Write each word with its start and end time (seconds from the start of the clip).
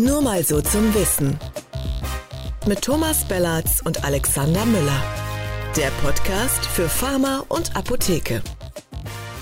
Nur 0.00 0.22
mal 0.22 0.44
so 0.44 0.60
zum 0.60 0.94
Wissen. 0.94 1.36
Mit 2.68 2.82
Thomas 2.82 3.26
Bellatz 3.26 3.82
und 3.84 4.04
Alexander 4.04 4.64
Müller. 4.64 5.02
Der 5.76 5.90
Podcast 6.02 6.64
für 6.66 6.88
Pharma 6.88 7.44
und 7.48 7.74
Apotheke. 7.74 8.40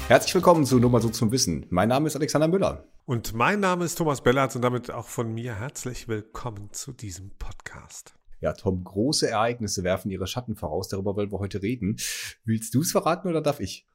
Herzlich 0.08 0.34
willkommen 0.34 0.64
zu 0.64 0.78
Nur 0.78 0.88
mal 0.88 1.02
so 1.02 1.10
zum 1.10 1.30
Wissen. 1.30 1.66
Mein 1.68 1.90
Name 1.90 2.06
ist 2.06 2.16
Alexander 2.16 2.48
Müller. 2.48 2.86
Und 3.04 3.34
mein 3.34 3.60
Name 3.60 3.84
ist 3.84 3.96
Thomas 3.96 4.22
Bellatz 4.22 4.56
und 4.56 4.62
damit 4.62 4.90
auch 4.90 5.08
von 5.08 5.30
mir 5.34 5.54
herzlich 5.56 6.08
willkommen 6.08 6.70
zu 6.72 6.92
diesem 6.92 7.32
Podcast. 7.38 8.14
Ja, 8.40 8.54
Tom, 8.54 8.82
große 8.82 9.28
Ereignisse 9.28 9.84
werfen 9.84 10.10
ihre 10.10 10.26
Schatten 10.26 10.56
voraus. 10.56 10.88
Darüber 10.88 11.16
wollen 11.16 11.32
wir 11.32 11.38
heute 11.38 11.60
reden. 11.60 11.98
Willst 12.46 12.74
du 12.74 12.80
es 12.80 12.92
verraten 12.92 13.28
oder 13.28 13.42
darf 13.42 13.60
ich? 13.60 13.86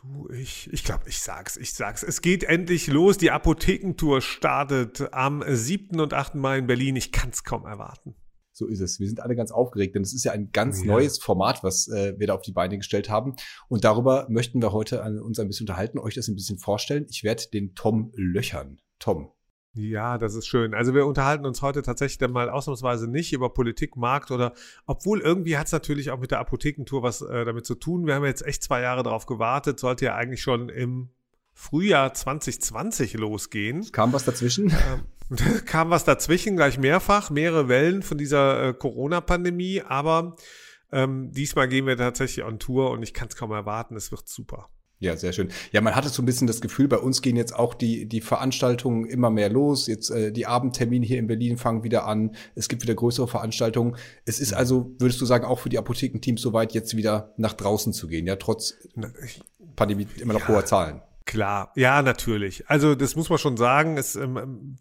Du, 0.00 0.28
ich, 0.30 0.72
ich 0.72 0.84
glaube, 0.84 1.08
ich 1.08 1.18
sag's, 1.18 1.56
ich 1.56 1.72
sag's. 1.72 2.04
Es 2.04 2.22
geht 2.22 2.44
endlich 2.44 2.86
los. 2.86 3.18
Die 3.18 3.32
Apothekentour 3.32 4.20
startet 4.20 5.12
am 5.12 5.42
7. 5.44 5.98
und 5.98 6.14
8. 6.14 6.36
Mai 6.36 6.58
in 6.58 6.68
Berlin. 6.68 6.94
Ich 6.94 7.10
kann's 7.10 7.42
kaum 7.42 7.66
erwarten. 7.66 8.14
So 8.52 8.66
ist 8.66 8.80
es. 8.80 9.00
Wir 9.00 9.08
sind 9.08 9.18
alle 9.18 9.34
ganz 9.34 9.50
aufgeregt, 9.50 9.96
denn 9.96 10.02
es 10.02 10.14
ist 10.14 10.24
ja 10.24 10.30
ein 10.30 10.52
ganz 10.52 10.80
ja. 10.80 10.86
neues 10.86 11.18
Format, 11.18 11.64
was 11.64 11.88
äh, 11.88 12.14
wir 12.16 12.28
da 12.28 12.34
auf 12.34 12.42
die 12.42 12.52
Beine 12.52 12.76
gestellt 12.76 13.10
haben. 13.10 13.34
Und 13.68 13.84
darüber 13.84 14.28
möchten 14.30 14.62
wir 14.62 14.72
heute 14.72 15.02
an, 15.02 15.18
uns 15.18 15.40
ein 15.40 15.48
bisschen 15.48 15.64
unterhalten, 15.64 15.98
euch 15.98 16.14
das 16.14 16.28
ein 16.28 16.36
bisschen 16.36 16.58
vorstellen. 16.58 17.06
Ich 17.10 17.24
werde 17.24 17.44
den 17.52 17.74
Tom 17.74 18.12
löchern. 18.14 18.80
Tom, 19.00 19.32
ja, 19.74 20.18
das 20.18 20.34
ist 20.34 20.46
schön. 20.46 20.74
Also 20.74 20.94
wir 20.94 21.06
unterhalten 21.06 21.46
uns 21.46 21.62
heute 21.62 21.82
tatsächlich 21.82 22.18
dann 22.18 22.32
mal 22.32 22.50
ausnahmsweise 22.50 23.08
nicht 23.08 23.32
über 23.32 23.50
Politik, 23.50 23.96
Markt 23.96 24.30
oder, 24.30 24.52
obwohl 24.86 25.20
irgendwie 25.20 25.56
hat 25.56 25.66
es 25.66 25.72
natürlich 25.72 26.10
auch 26.10 26.18
mit 26.18 26.30
der 26.30 26.40
Apothekentour 26.40 27.02
was 27.02 27.22
äh, 27.22 27.44
damit 27.44 27.66
zu 27.66 27.74
tun. 27.74 28.06
Wir 28.06 28.14
haben 28.14 28.24
jetzt 28.24 28.44
echt 28.44 28.62
zwei 28.64 28.80
Jahre 28.80 29.02
darauf 29.02 29.26
gewartet, 29.26 29.78
sollte 29.78 30.06
ja 30.06 30.14
eigentlich 30.14 30.42
schon 30.42 30.68
im 30.68 31.10
Frühjahr 31.52 32.14
2020 32.14 33.14
losgehen. 33.14 33.90
Kam 33.92 34.12
was 34.12 34.24
dazwischen? 34.24 34.70
Ähm, 34.70 35.36
kam 35.66 35.90
was 35.90 36.04
dazwischen, 36.04 36.56
gleich 36.56 36.78
mehrfach, 36.78 37.30
mehrere 37.30 37.68
Wellen 37.68 38.02
von 38.02 38.18
dieser 38.18 38.68
äh, 38.68 38.74
Corona-Pandemie, 38.74 39.82
aber 39.82 40.36
ähm, 40.90 41.30
diesmal 41.32 41.68
gehen 41.68 41.86
wir 41.86 41.96
tatsächlich 41.96 42.44
on 42.44 42.58
Tour 42.58 42.90
und 42.90 43.02
ich 43.02 43.12
kann 43.12 43.28
es 43.28 43.36
kaum 43.36 43.52
erwarten, 43.52 43.96
es 43.96 44.10
wird 44.10 44.26
super. 44.28 44.70
Ja, 45.00 45.16
sehr 45.16 45.32
schön. 45.32 45.48
Ja, 45.70 45.80
man 45.80 45.94
hatte 45.94 46.08
so 46.08 46.22
ein 46.22 46.26
bisschen 46.26 46.48
das 46.48 46.60
Gefühl, 46.60 46.88
bei 46.88 46.98
uns 46.98 47.22
gehen 47.22 47.36
jetzt 47.36 47.54
auch 47.54 47.74
die, 47.74 48.06
die 48.06 48.20
Veranstaltungen 48.20 49.06
immer 49.06 49.30
mehr 49.30 49.48
los. 49.48 49.86
Jetzt 49.86 50.10
äh, 50.10 50.32
die 50.32 50.46
Abendtermine 50.46 51.06
hier 51.06 51.18
in 51.18 51.28
Berlin 51.28 51.56
fangen 51.56 51.84
wieder 51.84 52.06
an. 52.06 52.34
Es 52.56 52.68
gibt 52.68 52.82
wieder 52.82 52.96
größere 52.96 53.28
Veranstaltungen. 53.28 53.96
Es 54.24 54.40
ist 54.40 54.52
also, 54.52 54.92
würdest 54.98 55.20
du 55.20 55.24
sagen, 55.24 55.44
auch 55.44 55.60
für 55.60 55.68
die 55.68 55.78
Apothekenteams 55.78 56.42
soweit, 56.42 56.72
jetzt 56.72 56.96
wieder 56.96 57.32
nach 57.36 57.52
draußen 57.52 57.92
zu 57.92 58.08
gehen, 58.08 58.26
ja, 58.26 58.36
trotz 58.36 58.74
Pandemie 59.76 60.08
immer 60.20 60.32
noch 60.32 60.40
ja, 60.40 60.48
hoher 60.48 60.64
Zahlen. 60.64 61.00
Klar, 61.26 61.72
ja, 61.76 62.02
natürlich. 62.02 62.68
Also 62.68 62.96
das 62.96 63.14
muss 63.14 63.30
man 63.30 63.38
schon 63.38 63.56
sagen. 63.56 63.98
Es, 63.98 64.16
ähm, 64.16 64.36
ähm, 64.36 64.76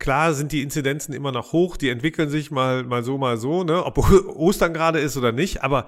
klar 0.00 0.34
sind 0.34 0.50
die 0.50 0.62
Inzidenzen 0.62 1.14
immer 1.14 1.30
noch 1.30 1.52
hoch, 1.52 1.76
die 1.76 1.90
entwickeln 1.90 2.28
sich 2.28 2.50
mal, 2.50 2.82
mal 2.82 3.04
so, 3.04 3.18
mal 3.18 3.36
so, 3.36 3.62
ne? 3.62 3.84
Ob 3.84 3.98
Ostern 4.34 4.74
gerade 4.74 4.98
ist 4.98 5.16
oder 5.16 5.30
nicht, 5.30 5.62
aber 5.62 5.86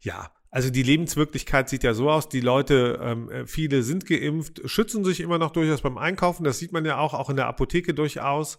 ja, 0.00 0.30
also 0.52 0.68
die 0.68 0.82
Lebenswirklichkeit 0.82 1.70
sieht 1.70 1.82
ja 1.82 1.94
so 1.94 2.10
aus, 2.10 2.28
die 2.28 2.42
Leute, 2.42 3.00
ähm, 3.02 3.30
äh, 3.30 3.46
viele 3.46 3.82
sind 3.82 4.04
geimpft, 4.04 4.60
schützen 4.66 5.02
sich 5.02 5.20
immer 5.20 5.38
noch 5.38 5.50
durchaus 5.50 5.80
beim 5.80 5.96
Einkaufen, 5.96 6.44
das 6.44 6.58
sieht 6.58 6.72
man 6.72 6.84
ja 6.84 6.98
auch, 6.98 7.14
auch 7.14 7.30
in 7.30 7.36
der 7.36 7.46
Apotheke 7.46 7.94
durchaus. 7.94 8.58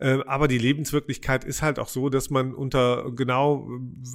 Äh, 0.00 0.20
aber 0.26 0.48
die 0.48 0.56
Lebenswirklichkeit 0.56 1.44
ist 1.44 1.60
halt 1.60 1.78
auch 1.78 1.88
so, 1.88 2.08
dass 2.08 2.30
man 2.30 2.54
unter 2.54 3.12
genau, 3.14 3.68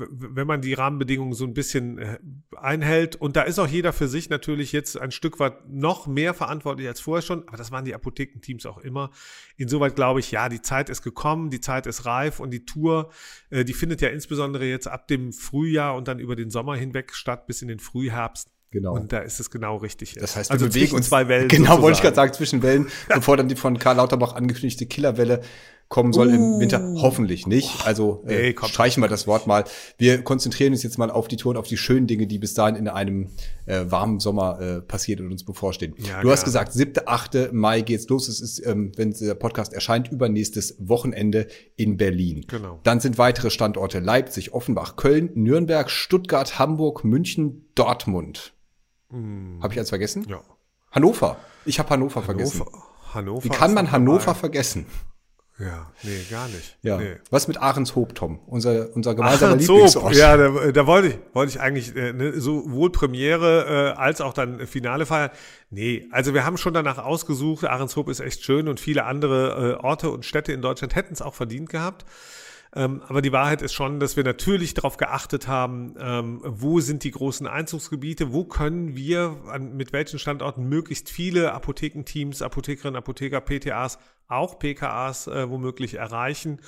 wenn 0.10 0.48
man 0.48 0.62
die 0.62 0.74
Rahmenbedingungen 0.74 1.34
so 1.34 1.46
ein 1.46 1.54
bisschen 1.54 2.00
äh, 2.00 2.18
einhält, 2.58 3.16
und 3.16 3.36
da 3.36 3.44
ist 3.44 3.60
auch 3.60 3.68
jeder 3.68 3.94
für 3.94 4.08
sich 4.08 4.30
natürlich 4.30 4.72
jetzt 4.72 5.00
ein 5.00 5.12
Stück 5.12 5.40
weit 5.40 5.70
noch 5.70 6.08
mehr 6.08 6.34
verantwortlich 6.34 6.88
als 6.88 7.02
vorher 7.02 7.22
schon, 7.22 7.48
aber 7.48 7.58
das 7.58 7.72
waren 7.72 7.86
die 7.86 7.94
Apothekenteams 7.94 8.66
auch 8.66 8.80
immer. 8.80 9.12
Insoweit 9.58 9.96
glaube 9.96 10.22
ich, 10.22 10.32
ja, 10.32 10.50
die 10.50 10.62
Zeit 10.64 10.90
ist 10.90 11.04
gekommen, 11.04 11.52
die 11.52 11.62
Zeit 11.62 11.86
ist 11.86 12.06
reif 12.06 12.40
und 12.40 12.50
die 12.50 12.66
Tour, 12.66 13.12
äh, 13.52 13.64
die 13.64 13.74
findet 13.74 14.02
ja 14.02 14.10
insbesondere 14.10 14.66
jetzt 14.66 14.88
ab 14.88 15.08
dem 15.08 15.34
Frühjahr 15.34 15.96
und 15.96 16.08
dann 16.08 16.18
über 16.18 16.36
den 16.36 16.50
Sommer 16.50 16.76
hinweg 16.76 17.14
statt 17.14 17.46
bis 17.46 17.62
in 17.62 17.68
den 17.68 17.80
Frühherbst. 17.80 18.50
Genau. 18.72 18.94
Und 18.94 19.14
da 19.14 19.20
ist 19.20 19.40
es 19.40 19.50
genau 19.50 19.78
richtig. 19.78 20.16
Das 20.16 20.36
heißt, 20.36 20.50
wir 20.50 20.54
also 20.54 20.68
bewegen 20.68 20.96
uns 20.96 21.08
zwei 21.08 21.30
Wellen. 21.30 21.48
Genau, 21.56 21.60
sozusagen. 21.60 21.82
wollte 21.84 21.96
ich 21.96 22.02
gerade 22.02 22.16
sagen, 22.16 22.34
zwischen 22.34 22.62
Wellen, 22.62 22.88
bevor 23.08 23.38
dann 23.38 23.48
die 23.48 23.56
von 23.56 23.80
Karl 23.80 23.96
Lauterbach 23.96 24.34
angekündigte 24.34 24.86
Killerwelle 24.86 25.42
kommen 25.88 26.14
soll 26.14 26.30
uh. 26.30 26.34
im 26.34 26.60
Winter. 26.60 26.82
Hoffentlich 26.98 27.48
nicht. 27.48 27.86
Also 27.86 28.24
äh, 28.28 28.54
nee, 28.54 28.56
streichen 28.68 29.04
wir 29.04 29.08
das 29.08 29.28
Wort 29.28 29.48
mal. 29.48 29.66
Wir 29.98 30.24
konzentrieren 30.24 30.74
uns 30.74 30.84
jetzt 30.84 30.98
mal 30.98 31.12
auf 31.12 31.28
die 31.28 31.38
Tour 31.38 31.52
und 31.52 31.58
auf 31.58 31.68
die 31.68 31.78
schönen 31.78 32.08
Dinge, 32.08 32.28
die 32.28 32.40
bis 32.40 32.54
dahin 32.54 32.76
in 32.76 32.88
einem 32.88 33.30
äh, 33.66 33.86
warmen 33.88 34.20
Sommer 34.20 34.60
äh, 34.60 34.82
passiert 34.82 35.20
und 35.22 35.32
uns 35.32 35.44
bevorstehen. 35.44 35.96
Ja, 35.98 36.22
du 36.22 36.32
hast 36.32 36.44
gesagt, 36.44 36.74
7., 36.74 37.04
8. 37.06 37.54
Mai 37.54 37.82
geht's 37.82 38.08
los. 38.10 38.28
Es 38.28 38.42
ist, 38.42 38.66
ähm, 38.66 38.92
wenn 38.96 39.12
der 39.12 39.36
Podcast 39.36 39.74
erscheint, 39.74 40.12
übernächstes 40.12 40.76
Wochenende 40.80 41.48
in 41.76 41.98
Berlin. 41.98 42.46
Genau. 42.48 42.80
Dann 42.84 43.00
sind 43.00 43.18
weitere 43.18 43.50
Standorte 43.50 44.00
Leipzig, 44.00 44.54
Offenbach, 44.54 44.96
Köln, 44.96 45.30
Nürnberg, 45.36 45.90
Stuttgart, 45.90 46.58
Hamburg, 46.60 47.04
München, 47.04 47.70
Dortmund. 47.76 48.54
Mm. 49.10 49.62
Habe 49.62 49.74
ich 49.74 49.80
eins 49.80 49.90
vergessen? 49.90 50.26
Ja. 50.28 50.42
Hannover. 50.92 51.38
Ich 51.66 51.80
habe 51.80 51.90
Hannover, 51.90 52.22
Hannover, 52.22 52.26
vergessen. 52.26 52.66
Hannover 53.14 53.44
Wie 53.44 53.50
kann 53.50 53.74
man 53.74 53.92
Hannover 53.92 54.28
dabei. 54.28 54.40
vergessen? 54.40 54.86
Ja, 55.58 55.90
nee, 56.04 56.20
gar 56.30 56.50
nicht. 56.50 56.78
Ja. 56.82 56.98
Nee. 56.98 57.16
Was 57.30 57.48
mit 57.48 57.58
Ahrenshoop, 57.58 58.14
Tom? 58.14 58.40
Unser, 58.46 58.94
unser 58.94 59.16
gemeinsamer 59.16 59.56
Lieblingsort. 59.56 60.14
Ja, 60.14 60.36
da, 60.36 60.72
da 60.72 60.86
wollte 60.88 61.08
ich, 61.08 61.16
wollte 61.34 61.52
ich 61.52 61.62
eigentlich 61.62 61.96
äh, 61.96 62.12
ne, 62.12 62.40
sowohl 62.42 62.92
Premiere 62.92 63.94
äh, 63.96 63.98
als 63.98 64.20
auch 64.20 64.34
dann 64.34 64.68
Finale 64.68 65.06
feiern. 65.06 65.30
Nee, 65.70 66.08
also 66.12 66.34
wir 66.34 66.46
haben 66.46 66.58
schon 66.58 66.74
danach 66.74 66.98
ausgesucht. 66.98 67.64
Ahrenshoop 67.64 68.10
ist 68.10 68.20
echt 68.20 68.44
schön 68.44 68.68
und 68.68 68.82
viele 68.82 69.06
andere 69.06 69.78
äh, 69.80 69.84
Orte 69.84 70.10
und 70.10 70.26
Städte 70.26 70.52
in 70.52 70.62
Deutschland 70.62 70.94
hätten 70.94 71.14
es 71.14 71.22
auch 71.22 71.34
verdient 71.34 71.70
gehabt. 71.70 72.06
Ähm, 72.76 73.02
aber 73.08 73.22
die 73.22 73.32
Wahrheit 73.32 73.62
ist 73.62 73.74
schon, 73.74 74.02
dass 74.02 74.18
wir 74.18 74.26
natürlich 74.26 74.74
darauf 74.74 74.98
geachtet 74.98 75.48
haben, 75.48 75.96
ähm, 75.98 76.42
wo 76.44 76.82
sind 76.82 77.06
die 77.06 77.12
großen 77.12 77.48
Einzugsgebiete, 77.48 78.34
wo 78.34 78.44
können 78.44 78.98
wir 78.98 79.38
an, 79.48 79.78
mit 79.78 79.94
welchen 79.94 80.20
Standorten 80.20 80.68
möglichst 80.68 81.10
viele 81.10 81.54
Apothekenteams, 81.54 82.42
Apothekerinnen, 82.42 82.98
Apotheker, 82.98 83.40
PTAs, 83.40 83.98
auch 84.28 84.60
PKAs 84.60 85.28
äh, 85.28 85.50
womöglich 85.50 85.96
erreichen. 85.96 86.62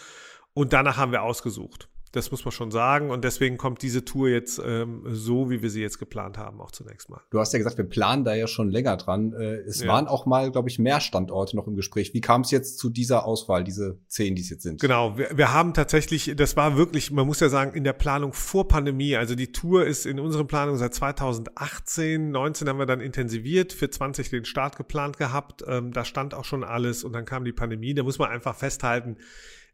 Und 0.53 0.73
danach 0.73 0.97
haben 0.97 1.11
wir 1.11 1.23
ausgesucht. 1.23 1.89
Das 2.17 2.31
muss 2.31 2.43
man 2.43 2.51
schon 2.51 2.71
sagen. 2.71 3.11
Und 3.11 3.23
deswegen 3.23 3.57
kommt 3.57 3.83
diese 3.83 4.03
Tour 4.03 4.27
jetzt 4.27 4.59
ähm, 4.65 5.03
so, 5.05 5.51
wie 5.51 5.61
wir 5.61 5.69
sie 5.69 5.81
jetzt 5.81 5.99
geplant 5.99 6.39
haben, 6.39 6.59
auch 6.59 6.71
zunächst 6.71 7.09
mal. 7.09 7.21
Du 7.29 7.39
hast 7.39 7.53
ja 7.53 7.59
gesagt, 7.59 7.77
wir 7.77 7.85
planen 7.85 8.25
da 8.25 8.33
ja 8.33 8.47
schon 8.47 8.71
länger 8.71 8.97
dran. 8.97 9.33
Äh, 9.33 9.57
es 9.57 9.81
ja. 9.81 9.87
waren 9.87 10.07
auch 10.07 10.25
mal, 10.25 10.51
glaube 10.51 10.67
ich, 10.67 10.79
mehr 10.79 10.99
Standorte 10.99 11.55
noch 11.55 11.67
im 11.67 11.75
Gespräch. 11.75 12.15
Wie 12.15 12.21
kam 12.21 12.41
es 12.41 12.49
jetzt 12.49 12.79
zu 12.79 12.89
dieser 12.89 13.25
Auswahl, 13.25 13.63
diese 13.63 13.99
zehn, 14.07 14.35
die 14.35 14.41
es 14.41 14.49
jetzt 14.49 14.63
sind? 14.63 14.81
Genau, 14.81 15.15
wir, 15.15 15.29
wir 15.37 15.53
haben 15.53 15.75
tatsächlich, 15.75 16.33
das 16.35 16.57
war 16.57 16.75
wirklich, 16.75 17.11
man 17.11 17.27
muss 17.27 17.39
ja 17.39 17.49
sagen, 17.49 17.75
in 17.75 17.83
der 17.83 17.93
Planung 17.93 18.33
vor 18.33 18.67
Pandemie. 18.67 19.15
Also 19.15 19.35
die 19.35 19.51
Tour 19.51 19.85
ist 19.85 20.07
in 20.07 20.19
unseren 20.19 20.47
Planungen 20.47 20.79
seit 20.79 20.95
2018, 20.95 22.31
19 22.31 22.67
haben 22.67 22.79
wir 22.79 22.87
dann 22.87 22.99
intensiviert, 22.99 23.73
für 23.73 23.91
20 23.91 24.31
den 24.31 24.45
Start 24.45 24.75
geplant 24.75 25.17
gehabt. 25.17 25.63
Ähm, 25.67 25.93
da 25.93 26.03
stand 26.03 26.33
auch 26.33 26.45
schon 26.45 26.63
alles 26.63 27.03
und 27.03 27.13
dann 27.13 27.25
kam 27.25 27.45
die 27.45 27.53
Pandemie. 27.53 27.93
Da 27.93 28.01
muss 28.01 28.17
man 28.17 28.31
einfach 28.31 28.55
festhalten, 28.55 29.17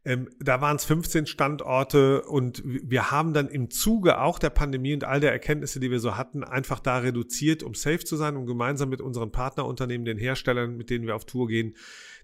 ähm, 0.05 0.29
da 0.39 0.59
waren 0.59 0.75
es 0.75 0.83
15 0.83 1.27
Standorte 1.27 2.23
und 2.23 2.61
wir 2.65 3.09
haben 3.11 3.33
dann 3.33 3.47
im 3.47 3.69
Zuge 3.69 4.19
auch 4.19 4.37
der 4.37 4.49
Pandemie 4.49 4.93
und 4.93 5.05
all 5.05 5.21
der 5.21 5.31
Erkenntnisse, 5.31 5.79
die 5.79 5.91
wir 5.91 5.99
so 5.99 6.17
hatten, 6.17 6.43
einfach 6.43 6.79
da 6.79 6.97
reduziert, 6.97 7.63
um 7.63 7.73
safe 7.73 7.99
zu 7.99 8.17
sein, 8.17 8.35
um 8.35 8.45
gemeinsam 8.45 8.89
mit 8.89 8.99
unseren 8.99 9.31
Partnerunternehmen, 9.31 10.03
den 10.03 10.17
Herstellern, 10.17 10.75
mit 10.75 10.89
denen 10.89 11.07
wir 11.07 11.15
auf 11.15 11.25
Tour 11.25 11.47
gehen, 11.47 11.75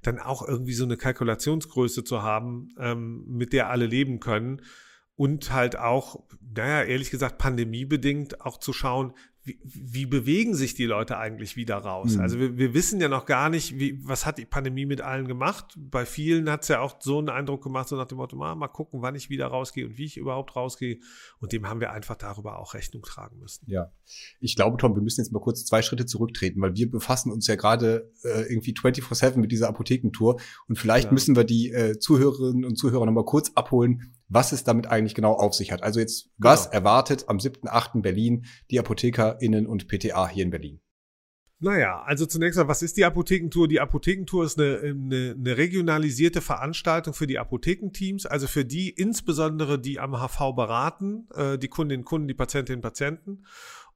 dann 0.02 0.20
auch 0.20 0.46
irgendwie 0.46 0.74
so 0.74 0.84
eine 0.84 0.98
Kalkulationsgröße 0.98 2.04
zu 2.04 2.22
haben, 2.22 2.70
ähm, 2.78 3.24
mit 3.28 3.54
der 3.54 3.70
alle 3.70 3.86
leben 3.86 4.20
können. 4.20 4.62
Und 5.16 5.52
halt 5.52 5.78
auch, 5.78 6.24
naja, 6.56 6.84
ehrlich 6.84 7.12
gesagt, 7.12 7.38
pandemiebedingt 7.38 8.42
auch 8.42 8.58
zu 8.58 8.72
schauen, 8.72 9.14
wie, 9.50 9.60
wie 9.64 10.06
bewegen 10.06 10.54
sich 10.54 10.76
die 10.76 10.86
Leute 10.86 11.18
eigentlich 11.18 11.56
wieder 11.56 11.78
raus? 11.78 12.16
Mhm. 12.16 12.22
Also 12.22 12.40
wir, 12.40 12.58
wir 12.58 12.74
wissen 12.74 13.02
ja 13.02 13.08
noch 13.08 13.26
gar 13.26 13.50
nicht, 13.50 13.80
wie, 13.80 14.00
was 14.06 14.26
hat 14.26 14.38
die 14.38 14.46
Pandemie 14.46 14.86
mit 14.86 15.02
allen 15.02 15.28
gemacht. 15.28 15.76
Bei 15.78 16.06
vielen 16.06 16.50
hat 16.50 16.64
es 16.64 16.68
ja 16.68 16.82
auch 16.82 16.98
so 17.00 17.18
einen 17.18 17.30
Eindruck 17.30 17.64
gemacht, 17.64 17.88
so 17.88 17.96
nach 17.96 18.06
dem 18.06 18.18
Motto, 18.18 18.36
mal, 18.36 18.56
mal 18.56 18.68
gucken, 18.68 19.02
wann 19.02 19.16
ich 19.16 19.30
wieder 19.30 19.48
rausgehe 19.48 19.88
und 19.88 19.98
wie 19.98 20.06
ich 20.06 20.18
überhaupt 20.18 20.56
rausgehe. 20.56 21.00
Und 21.40 21.52
dem 21.52 21.68
haben 21.68 21.80
wir 21.80 21.92
einfach 21.92 22.16
darüber 22.16 22.60
auch 22.60 22.74
Rechnung 22.74 23.04
tragen 23.04 23.40
müssen. 23.40 23.66
Ja, 23.68 23.92
ich 24.40 24.56
glaube, 24.56 24.78
Tom, 24.78 24.96
wir 24.96 25.02
müssen 25.02 25.22
jetzt 25.22 25.32
mal 25.32 25.40
kurz 25.40 25.66
zwei 25.66 25.82
Schritte 25.82 26.06
zurücktreten, 26.06 26.62
weil 26.62 26.76
wir 26.76 26.90
befassen 26.90 27.32
uns 27.32 27.48
ja 27.48 27.56
gerade 27.56 28.12
äh, 28.24 28.52
irgendwie 28.52 28.74
24-7 28.74 29.38
mit 29.38 29.52
dieser 29.52 29.70
Apothekentour. 29.70 30.40
Und 30.68 30.78
vielleicht 30.78 31.08
ja. 31.08 31.14
müssen 31.14 31.36
wir 31.36 31.44
die 31.44 31.72
äh, 31.72 31.98
Zuhörerinnen 31.98 32.66
und 32.66 32.78
Zuhörer 32.78 33.06
nochmal 33.06 33.26
kurz 33.26 33.52
abholen, 33.56 34.14
was 34.30 34.52
es 34.52 34.64
damit 34.64 34.88
eigentlich 34.88 35.16
genau 35.16 35.34
auf 35.34 35.54
sich 35.54 35.72
hat. 35.72 35.84
Also 35.84 36.00
jetzt, 36.00 36.30
genau. 36.38 36.52
was 36.52 36.68
erwartet 36.68 37.26
am 37.28 37.38
7.8. 37.38 38.02
Berlin 38.02 38.46
die 38.72 38.80
ApothekerInnen 38.80 39.68
und 39.68 39.88
PTA 39.88 40.30
hier 40.30 40.46
in 40.46 40.52
Berlin? 40.52 40.80
Naja, 41.62 42.02
also 42.06 42.26
zunächst 42.26 42.58
mal, 42.58 42.70
was 42.70 42.82
ist 42.82 42.96
die 42.96 43.04
Apothekentour? 43.04 43.68
Die 43.68 43.82
Apothekentour 43.82 44.46
ist 44.46 44.58
eine, 44.58 44.80
eine, 44.80 45.36
eine 45.38 45.58
regionalisierte 45.58 46.40
Veranstaltung 46.40 47.14
für 47.14 47.28
die 47.28 47.38
Apothekenteams, 47.38 48.26
also 48.26 48.48
für 48.48 48.64
die 48.64 48.90
insbesondere, 48.90 49.78
die 49.78 50.00
am 50.00 50.16
HV 50.16 50.56
beraten, 50.56 51.28
äh, 51.36 51.58
die 51.58 51.68
Kundinnen 51.68 52.04
und 52.04 52.06
Kunden, 52.06 52.28
die 52.30 52.34
Patientinnen 52.34 52.78
und 52.78 52.84
Patienten. 52.84 53.44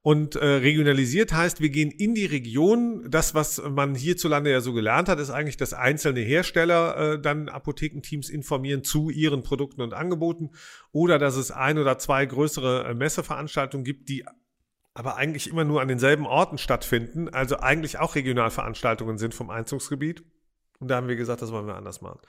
Und 0.06 0.36
äh, 0.36 0.44
regionalisiert 0.44 1.32
heißt, 1.32 1.62
wir 1.62 1.70
gehen 1.70 1.90
in 1.90 2.14
die 2.14 2.26
Region. 2.26 3.10
Das, 3.10 3.34
was 3.34 3.62
man 3.66 3.94
hierzulande 3.94 4.50
ja 4.50 4.60
so 4.60 4.74
gelernt 4.74 5.08
hat, 5.08 5.18
ist 5.18 5.30
eigentlich, 5.30 5.56
dass 5.56 5.72
einzelne 5.72 6.20
Hersteller 6.20 7.14
äh, 7.14 7.18
dann 7.18 7.48
Apothekenteams 7.48 8.28
informieren 8.28 8.84
zu 8.84 9.08
ihren 9.08 9.42
Produkten 9.42 9.80
und 9.80 9.94
Angeboten 9.94 10.50
oder 10.92 11.18
dass 11.18 11.36
es 11.36 11.50
ein 11.50 11.78
oder 11.78 11.96
zwei 11.96 12.26
größere 12.26 12.84
äh, 12.84 12.94
Messeveranstaltungen 12.94 13.82
gibt, 13.82 14.10
die 14.10 14.26
aber 14.92 15.16
eigentlich 15.16 15.48
immer 15.48 15.64
nur 15.64 15.80
an 15.80 15.88
denselben 15.88 16.26
Orten 16.26 16.58
stattfinden, 16.58 17.30
also 17.30 17.60
eigentlich 17.60 17.98
auch 17.98 18.14
Regionalveranstaltungen 18.14 19.16
sind 19.16 19.32
vom 19.32 19.48
Einzugsgebiet. 19.48 20.22
Und 20.80 20.88
da 20.88 20.96
haben 20.96 21.08
wir 21.08 21.16
gesagt, 21.16 21.40
das 21.40 21.50
wollen 21.50 21.66
wir 21.66 21.76
anders 21.76 22.02
machen. 22.02 22.20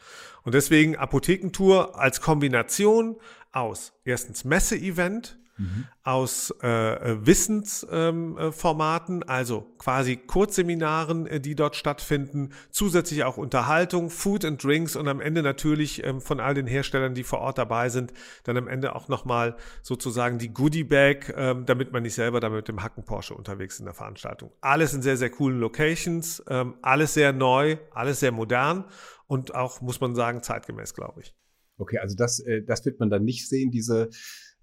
Und 0.43 0.55
deswegen 0.55 0.95
Apothekentour 0.95 1.99
als 1.99 2.21
Kombination 2.21 3.17
aus 3.51 3.91
erstens 4.05 4.45
Messe-Event, 4.45 5.37
mhm. 5.57 5.85
aus 6.03 6.51
äh, 6.61 7.25
Wissensformaten, 7.25 9.15
ähm, 9.17 9.23
also 9.27 9.61
quasi 9.77 10.17
Kurzseminaren, 10.17 11.27
äh, 11.27 11.39
die 11.39 11.55
dort 11.55 11.75
stattfinden, 11.75 12.51
zusätzlich 12.69 13.23
auch 13.23 13.37
Unterhaltung, 13.37 14.09
Food 14.09 14.45
and 14.45 14.63
Drinks 14.63 14.95
und 14.95 15.07
am 15.07 15.19
Ende 15.21 15.43
natürlich 15.43 16.03
ähm, 16.03 16.21
von 16.21 16.39
all 16.39 16.53
den 16.53 16.67
Herstellern, 16.67 17.13
die 17.13 17.23
vor 17.23 17.39
Ort 17.39 17.57
dabei 17.57 17.89
sind, 17.89 18.13
dann 18.43 18.57
am 18.57 18.67
Ende 18.67 18.95
auch 18.95 19.07
nochmal 19.07 19.55
sozusagen 19.81 20.37
die 20.37 20.53
Goodie 20.53 20.83
Bag, 20.83 21.33
ähm, 21.35 21.65
damit 21.65 21.91
man 21.91 22.03
nicht 22.03 22.15
selber 22.15 22.39
damit 22.39 22.57
mit 22.57 22.67
dem 22.67 22.83
Hacken 22.83 23.03
Porsche 23.03 23.33
unterwegs 23.33 23.79
in 23.79 23.85
der 23.85 23.93
Veranstaltung. 23.93 24.51
Alles 24.61 24.93
in 24.93 25.01
sehr, 25.01 25.17
sehr 25.17 25.29
coolen 25.29 25.59
Locations, 25.59 26.43
ähm, 26.49 26.75
alles 26.81 27.13
sehr 27.13 27.33
neu, 27.33 27.77
alles 27.91 28.19
sehr 28.19 28.31
modern 28.31 28.85
und 29.27 29.55
auch, 29.55 29.81
muss 29.81 30.01
man 30.01 30.15
sagen, 30.15 30.43
zeitgemäß, 30.43 30.93
glaube 30.93 31.21
ich. 31.21 31.35
Okay, 31.77 31.97
also 31.97 32.15
das, 32.15 32.39
äh, 32.39 32.63
das 32.63 32.85
wird 32.85 32.99
man 32.99 33.09
dann 33.09 33.23
nicht 33.23 33.49
sehen, 33.49 33.71
diese 33.71 34.09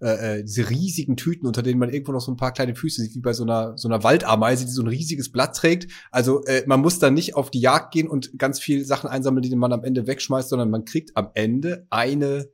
äh, 0.02 0.38
äh, 0.38 0.42
diese 0.42 0.68
riesigen 0.68 1.16
Tüten, 1.16 1.46
unter 1.46 1.62
denen 1.62 1.78
man 1.78 1.90
irgendwo 1.90 2.12
noch 2.12 2.20
so 2.20 2.32
ein 2.32 2.36
paar 2.36 2.52
kleine 2.52 2.74
Füße 2.74 3.00
sieht, 3.02 3.14
wie 3.14 3.20
bei 3.20 3.32
so 3.32 3.44
einer 3.44 3.78
so 3.78 3.88
einer 3.88 4.02
Waldameise, 4.02 4.64
die 4.64 4.72
so 4.72 4.82
ein 4.82 4.88
riesiges 4.88 5.30
Blatt 5.30 5.56
trägt. 5.56 5.90
Also 6.10 6.44
äh, 6.44 6.64
man 6.66 6.80
muss 6.80 6.98
dann 6.98 7.14
nicht 7.14 7.36
auf 7.36 7.50
die 7.50 7.60
Jagd 7.60 7.92
gehen 7.92 8.08
und 8.08 8.38
ganz 8.38 8.60
viel 8.60 8.84
Sachen 8.84 9.08
einsammeln, 9.08 9.42
die 9.42 9.54
man 9.54 9.72
am 9.72 9.84
Ende 9.84 10.06
wegschmeißt, 10.06 10.48
sondern 10.48 10.70
man 10.70 10.84
kriegt 10.84 11.16
am 11.16 11.30
Ende 11.34 11.86
eine 11.90 12.50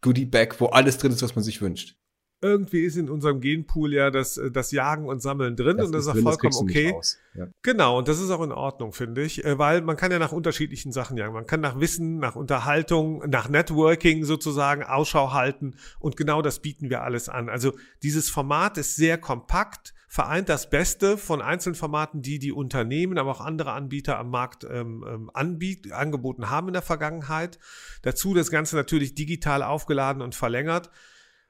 Goodie 0.00 0.26
Bag, 0.26 0.60
wo 0.60 0.66
alles 0.66 0.98
drin 0.98 1.12
ist, 1.12 1.22
was 1.22 1.34
man 1.34 1.44
sich 1.44 1.62
wünscht 1.62 1.96
irgendwie 2.44 2.84
ist 2.84 2.96
in 2.96 3.08
unserem 3.08 3.40
Genpool 3.40 3.94
ja 3.94 4.10
das, 4.10 4.36
äh, 4.36 4.50
das 4.50 4.70
Jagen 4.70 5.06
und 5.06 5.22
Sammeln 5.22 5.56
drin 5.56 5.78
das 5.78 5.86
und 5.86 5.92
das 5.92 6.02
ist 6.02 6.08
auch 6.08 6.16
vollkommen 6.16 6.54
okay. 6.56 6.94
Ja. 7.34 7.48
Genau, 7.62 7.98
und 7.98 8.06
das 8.06 8.20
ist 8.20 8.30
auch 8.30 8.42
in 8.42 8.52
Ordnung, 8.52 8.92
finde 8.92 9.22
ich, 9.22 9.44
äh, 9.44 9.58
weil 9.58 9.80
man 9.80 9.96
kann 9.96 10.12
ja 10.12 10.18
nach 10.18 10.32
unterschiedlichen 10.32 10.92
Sachen 10.92 11.16
jagen. 11.16 11.32
Man 11.32 11.46
kann 11.46 11.60
nach 11.60 11.80
Wissen, 11.80 12.18
nach 12.18 12.36
Unterhaltung, 12.36 13.24
nach 13.28 13.48
Networking 13.48 14.24
sozusagen 14.24 14.84
Ausschau 14.84 15.32
halten 15.32 15.74
und 15.98 16.16
genau 16.16 16.42
das 16.42 16.60
bieten 16.60 16.90
wir 16.90 17.02
alles 17.02 17.28
an. 17.28 17.48
Also 17.48 17.72
dieses 18.02 18.28
Format 18.28 18.76
ist 18.76 18.94
sehr 18.94 19.16
kompakt, 19.16 19.94
vereint 20.06 20.48
das 20.48 20.70
Beste 20.70 21.16
von 21.16 21.42
einzelnen 21.42 21.74
Formaten, 21.74 22.22
die 22.22 22.38
die 22.38 22.52
Unternehmen, 22.52 23.18
aber 23.18 23.30
auch 23.32 23.40
andere 23.40 23.72
Anbieter 23.72 24.18
am 24.18 24.30
Markt 24.30 24.64
ähm, 24.70 25.04
ähm 25.08 25.30
anbiet, 25.32 25.92
angeboten 25.92 26.50
haben 26.50 26.68
in 26.68 26.74
der 26.74 26.82
Vergangenheit. 26.82 27.58
Dazu 28.02 28.34
das 28.34 28.50
Ganze 28.50 28.76
natürlich 28.76 29.14
digital 29.14 29.62
aufgeladen 29.62 30.22
und 30.22 30.34
verlängert. 30.34 30.90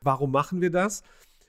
Warum 0.04 0.30
machen 0.30 0.60
wir 0.60 0.70
das? 0.70 1.02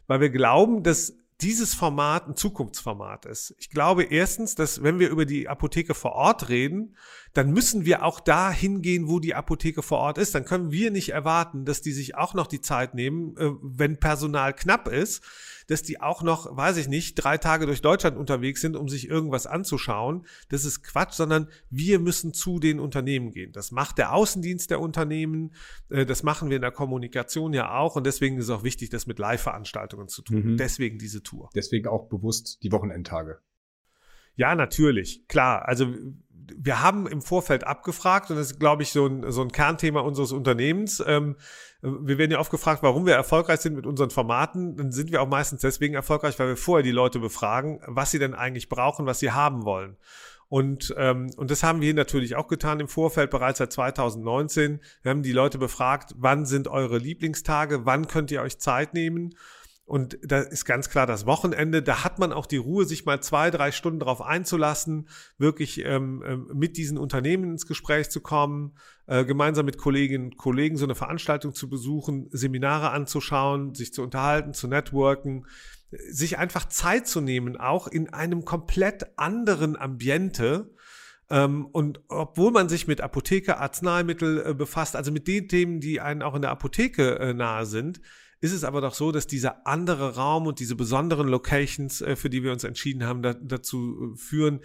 Weil 0.07 0.21
wir 0.21 0.29
glauben, 0.29 0.83
dass 0.83 1.13
dieses 1.41 1.73
Format 1.73 2.27
ein 2.27 2.37
Zukunftsformat 2.37 3.25
ist. 3.25 3.53
Ich 3.59 3.69
glaube 3.69 4.03
erstens, 4.03 4.55
dass 4.55 4.83
wenn 4.83 4.99
wir 4.99 5.09
über 5.09 5.25
die 5.25 5.49
Apotheke 5.49 5.93
vor 5.93 6.13
Ort 6.13 6.47
reden, 6.47 6.95
dann 7.33 7.51
müssen 7.51 7.83
wir 7.83 8.05
auch 8.05 8.21
da 8.21 8.49
hingehen, 8.51 9.09
wo 9.09 9.19
die 9.19 9.35
Apotheke 9.35 9.81
vor 9.81 9.97
Ort 9.97 10.17
ist. 10.17 10.33
Dann 10.33 10.45
können 10.45 10.71
wir 10.71 10.91
nicht 10.91 11.09
erwarten, 11.09 11.65
dass 11.65 11.81
die 11.81 11.91
sich 11.91 12.15
auch 12.15 12.33
noch 12.33 12.47
die 12.47 12.61
Zeit 12.61 12.93
nehmen, 12.93 13.35
äh, 13.37 13.51
wenn 13.61 13.99
Personal 13.99 14.53
knapp 14.53 14.87
ist, 14.87 15.23
dass 15.67 15.83
die 15.83 16.01
auch 16.01 16.21
noch, 16.21 16.55
weiß 16.55 16.77
ich 16.77 16.87
nicht, 16.87 17.15
drei 17.15 17.37
Tage 17.37 17.65
durch 17.65 17.81
Deutschland 17.81 18.17
unterwegs 18.17 18.61
sind, 18.61 18.75
um 18.75 18.87
sich 18.87 19.09
irgendwas 19.09 19.47
anzuschauen. 19.47 20.25
Das 20.49 20.65
ist 20.65 20.83
Quatsch, 20.83 21.13
sondern 21.13 21.49
wir 21.69 21.99
müssen 21.99 22.33
zu 22.33 22.59
den 22.59 22.79
Unternehmen 22.79 23.31
gehen. 23.31 23.51
Das 23.51 23.71
macht 23.71 23.97
der 23.97 24.13
Außendienst 24.13 24.69
der 24.69 24.79
Unternehmen, 24.79 25.53
äh, 25.89 26.05
das 26.05 26.23
machen 26.23 26.49
wir 26.49 26.57
in 26.57 26.61
der 26.61 26.71
Kommunikation 26.71 27.53
ja 27.53 27.75
auch 27.77 27.95
und 27.95 28.05
deswegen 28.05 28.37
ist 28.37 28.45
es 28.45 28.49
auch 28.49 28.63
wichtig, 28.63 28.89
das 28.89 29.07
mit 29.07 29.19
Live-Veranstaltungen 29.19 30.07
zu 30.07 30.21
tun. 30.21 30.53
Mhm. 30.53 30.57
Deswegen 30.57 30.97
diese 30.97 31.23
Tour. 31.23 31.49
Deswegen 31.55 31.87
auch 31.87 32.07
bewusst 32.07 32.59
die 32.63 32.71
Wochenendtage. 32.71 33.39
Ja, 34.35 34.53
natürlich, 34.55 35.27
klar. 35.27 35.67
Also 35.67 35.93
wir 36.57 36.81
haben 36.81 37.07
im 37.07 37.21
Vorfeld 37.21 37.65
abgefragt 37.65 38.29
und 38.29 38.37
das 38.37 38.51
ist, 38.51 38.59
glaube 38.59 38.83
ich, 38.83 38.91
so 38.91 39.07
ein, 39.07 39.31
so 39.31 39.41
ein 39.41 39.51
Kernthema 39.51 40.01
unseres 40.01 40.31
Unternehmens. 40.31 41.03
Ähm, 41.05 41.37
wir 41.85 42.17
werden 42.17 42.31
ja 42.31 42.39
oft 42.39 42.51
gefragt, 42.51 42.83
warum 42.83 43.05
wir 43.05 43.13
erfolgreich 43.13 43.59
sind 43.59 43.75
mit 43.75 43.85
unseren 43.85 44.09
Formaten. 44.09 44.75
Dann 44.75 44.91
sind 44.91 45.11
wir 45.11 45.21
auch 45.21 45.27
meistens 45.27 45.61
deswegen 45.61 45.93
erfolgreich, 45.93 46.37
weil 46.39 46.49
wir 46.49 46.57
vorher 46.57 46.83
die 46.83 46.91
Leute 46.91 47.19
befragen, 47.19 47.79
was 47.85 48.11
sie 48.11 48.19
denn 48.19 48.33
eigentlich 48.33 48.69
brauchen, 48.69 49.05
was 49.05 49.19
sie 49.19 49.31
haben 49.31 49.65
wollen. 49.65 49.97
Und, 50.47 50.93
ähm, 50.97 51.31
und 51.37 51.49
das 51.51 51.63
haben 51.63 51.81
wir 51.81 51.93
natürlich 51.93 52.35
auch 52.35 52.47
getan 52.47 52.79
im 52.79 52.87
Vorfeld 52.87 53.31
bereits 53.31 53.57
seit 53.57 53.71
2019. 53.73 54.79
Wir 55.01 55.09
haben 55.09 55.23
die 55.23 55.31
Leute 55.31 55.57
befragt, 55.57 56.13
wann 56.17 56.45
sind 56.45 56.67
eure 56.67 56.97
Lieblingstage, 56.97 57.85
wann 57.85 58.07
könnt 58.07 58.31
ihr 58.31 58.41
euch 58.41 58.59
Zeit 58.59 58.93
nehmen. 58.93 59.35
Und 59.85 60.17
da 60.23 60.39
ist 60.39 60.65
ganz 60.65 60.89
klar 60.89 61.05
das 61.05 61.27
Wochenende, 61.27 61.83
da 61.83 62.03
hat 62.03 62.17
man 62.17 62.33
auch 62.33 62.47
die 62.47 62.57
Ruhe, 62.57 62.85
sich 62.85 63.05
mal 63.05 63.21
zwei, 63.21 63.51
drei 63.51 63.71
Stunden 63.71 63.99
darauf 63.99 64.19
einzulassen, 64.19 65.07
wirklich 65.37 65.85
ähm, 65.85 66.23
ähm, 66.25 66.49
mit 66.53 66.77
diesen 66.77 66.97
Unternehmen 66.97 67.51
ins 67.51 67.67
Gespräch 67.67 68.09
zu 68.09 68.19
kommen, 68.19 68.75
äh, 69.05 69.25
gemeinsam 69.25 69.67
mit 69.67 69.77
Kolleginnen 69.77 70.25
und 70.25 70.37
Kollegen 70.37 70.77
so 70.77 70.85
eine 70.85 70.95
Veranstaltung 70.95 71.53
zu 71.53 71.69
besuchen, 71.69 72.29
Seminare 72.31 72.89
anzuschauen, 72.89 73.75
sich 73.75 73.93
zu 73.93 74.01
unterhalten, 74.01 74.55
zu 74.55 74.67
networken, 74.67 75.45
sich 76.09 76.39
einfach 76.39 76.67
Zeit 76.67 77.07
zu 77.07 77.21
nehmen, 77.21 77.55
auch 77.55 77.87
in 77.87 78.11
einem 78.11 78.43
komplett 78.43 79.19
anderen 79.19 79.77
Ambiente, 79.77 80.71
ähm, 81.29 81.65
und 81.65 82.01
obwohl 82.07 82.51
man 82.51 82.69
sich 82.69 82.87
mit 82.87 83.01
Apotheke, 83.01 83.57
Arzneimittel 83.57 84.45
äh, 84.45 84.53
befasst, 84.53 84.95
also 84.95 85.11
mit 85.11 85.27
den 85.27 85.47
Themen, 85.47 85.79
die 85.79 85.99
einen 85.99 86.21
auch 86.21 86.35
in 86.35 86.41
der 86.41 86.51
Apotheke 86.51 87.17
äh, 87.19 87.33
nahe 87.33 87.65
sind, 87.65 87.99
ist 88.45 88.53
es 88.53 88.63
aber 88.63 88.79
doch 88.79 88.93
so, 88.93 89.11
dass 89.11 89.25
dieser 89.25 89.65
andere 89.65 90.15
Raum 90.15 90.45
und 90.45 90.59
diese 90.59 90.75
besonderen 90.75 91.27
Locations, 91.27 92.01
äh, 92.01 92.15
für 92.15 92.29
die 92.29 92.43
wir 92.43 92.51
uns 92.51 92.63
entschieden 92.63 93.03
haben, 93.03 93.23
da, 93.23 93.33
dazu 93.33 94.13
äh, 94.13 94.17
führen, 94.17 94.59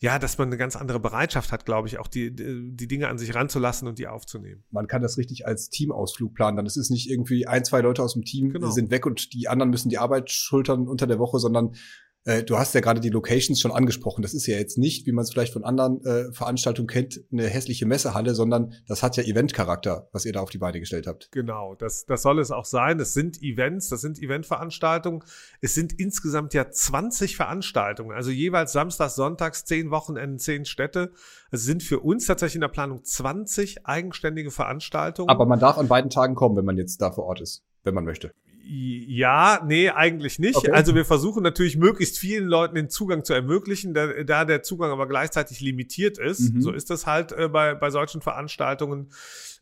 ja, 0.00 0.18
dass 0.18 0.36
man 0.36 0.48
eine 0.48 0.56
ganz 0.56 0.74
andere 0.74 0.98
Bereitschaft 1.00 1.50
hat, 1.52 1.64
glaube 1.64 1.86
ich, 1.86 1.98
auch 1.98 2.08
die, 2.08 2.34
die 2.34 2.88
Dinge 2.88 3.06
an 3.08 3.18
sich 3.18 3.36
ranzulassen 3.36 3.86
und 3.86 4.00
die 4.00 4.08
aufzunehmen. 4.08 4.64
Man 4.70 4.88
kann 4.88 5.00
das 5.00 5.16
richtig 5.16 5.46
als 5.46 5.70
Teamausflug 5.70 6.34
planen. 6.34 6.56
Dann 6.56 6.66
ist 6.66 6.76
es 6.76 6.90
nicht 6.90 7.08
irgendwie 7.08 7.46
ein, 7.46 7.64
zwei 7.64 7.80
Leute 7.80 8.02
aus 8.02 8.14
dem 8.14 8.24
Team 8.24 8.50
genau. 8.50 8.70
sind 8.70 8.90
weg 8.90 9.06
und 9.06 9.32
die 9.32 9.46
anderen 9.46 9.70
müssen 9.70 9.90
die 9.90 9.98
Arbeit 9.98 10.28
schultern 10.28 10.88
unter 10.88 11.06
der 11.06 11.20
Woche, 11.20 11.38
sondern 11.38 11.76
äh, 12.24 12.44
du 12.44 12.56
hast 12.56 12.74
ja 12.74 12.80
gerade 12.80 13.00
die 13.00 13.08
Locations 13.08 13.60
schon 13.60 13.72
angesprochen. 13.72 14.22
Das 14.22 14.32
ist 14.32 14.46
ja 14.46 14.56
jetzt 14.56 14.78
nicht, 14.78 15.06
wie 15.06 15.12
man 15.12 15.24
es 15.24 15.32
vielleicht 15.32 15.52
von 15.52 15.64
anderen 15.64 16.04
äh, 16.04 16.32
Veranstaltungen 16.32 16.86
kennt, 16.86 17.20
eine 17.32 17.48
hässliche 17.48 17.84
Messehalle, 17.84 18.34
sondern 18.34 18.74
das 18.86 19.02
hat 19.02 19.16
ja 19.16 19.24
Eventcharakter, 19.24 20.08
was 20.12 20.24
ihr 20.24 20.32
da 20.32 20.40
auf 20.40 20.50
die 20.50 20.58
Beine 20.58 20.78
gestellt 20.78 21.06
habt. 21.06 21.30
Genau, 21.32 21.74
das, 21.74 22.04
das 22.06 22.22
soll 22.22 22.38
es 22.38 22.50
auch 22.50 22.64
sein. 22.64 23.00
Es 23.00 23.12
sind 23.12 23.42
Events, 23.42 23.88
das 23.88 24.00
sind 24.00 24.20
Eventveranstaltungen. 24.20 25.24
Es 25.60 25.74
sind 25.74 25.98
insgesamt 25.98 26.54
ja 26.54 26.70
20 26.70 27.36
Veranstaltungen, 27.36 28.12
also 28.12 28.30
jeweils 28.30 28.72
samstags, 28.72 29.16
sonntags, 29.16 29.64
zehn 29.64 29.90
Wochenenden, 29.90 30.38
zehn 30.38 30.64
Städte. 30.64 31.12
Es 31.50 31.64
sind 31.64 31.82
für 31.82 32.00
uns 32.00 32.26
tatsächlich 32.26 32.56
in 32.56 32.60
der 32.60 32.68
Planung 32.68 33.02
20 33.02 33.84
eigenständige 33.86 34.50
Veranstaltungen. 34.50 35.28
Aber 35.28 35.46
man 35.46 35.58
darf 35.58 35.76
an 35.76 35.88
beiden 35.88 36.10
Tagen 36.10 36.34
kommen, 36.34 36.56
wenn 36.56 36.64
man 36.64 36.76
jetzt 36.76 37.02
da 37.02 37.10
vor 37.10 37.24
Ort 37.24 37.40
ist, 37.40 37.64
wenn 37.82 37.94
man 37.94 38.04
möchte. 38.04 38.32
Ja, 38.64 39.60
nee, 39.66 39.90
eigentlich 39.90 40.38
nicht. 40.38 40.56
Okay. 40.56 40.70
Also 40.70 40.94
wir 40.94 41.04
versuchen 41.04 41.42
natürlich 41.42 41.76
möglichst 41.76 42.18
vielen 42.18 42.46
Leuten 42.46 42.76
den 42.76 42.88
Zugang 42.88 43.24
zu 43.24 43.34
ermöglichen, 43.34 43.92
da, 43.92 44.22
da 44.22 44.44
der 44.44 44.62
Zugang 44.62 44.90
aber 44.90 45.08
gleichzeitig 45.08 45.60
limitiert 45.60 46.18
ist. 46.18 46.54
Mhm. 46.54 46.62
So 46.62 46.70
ist 46.72 46.88
das 46.90 47.06
halt 47.06 47.32
äh, 47.32 47.48
bei, 47.48 47.74
bei 47.74 47.90
solchen 47.90 48.20
Veranstaltungen. 48.20 49.10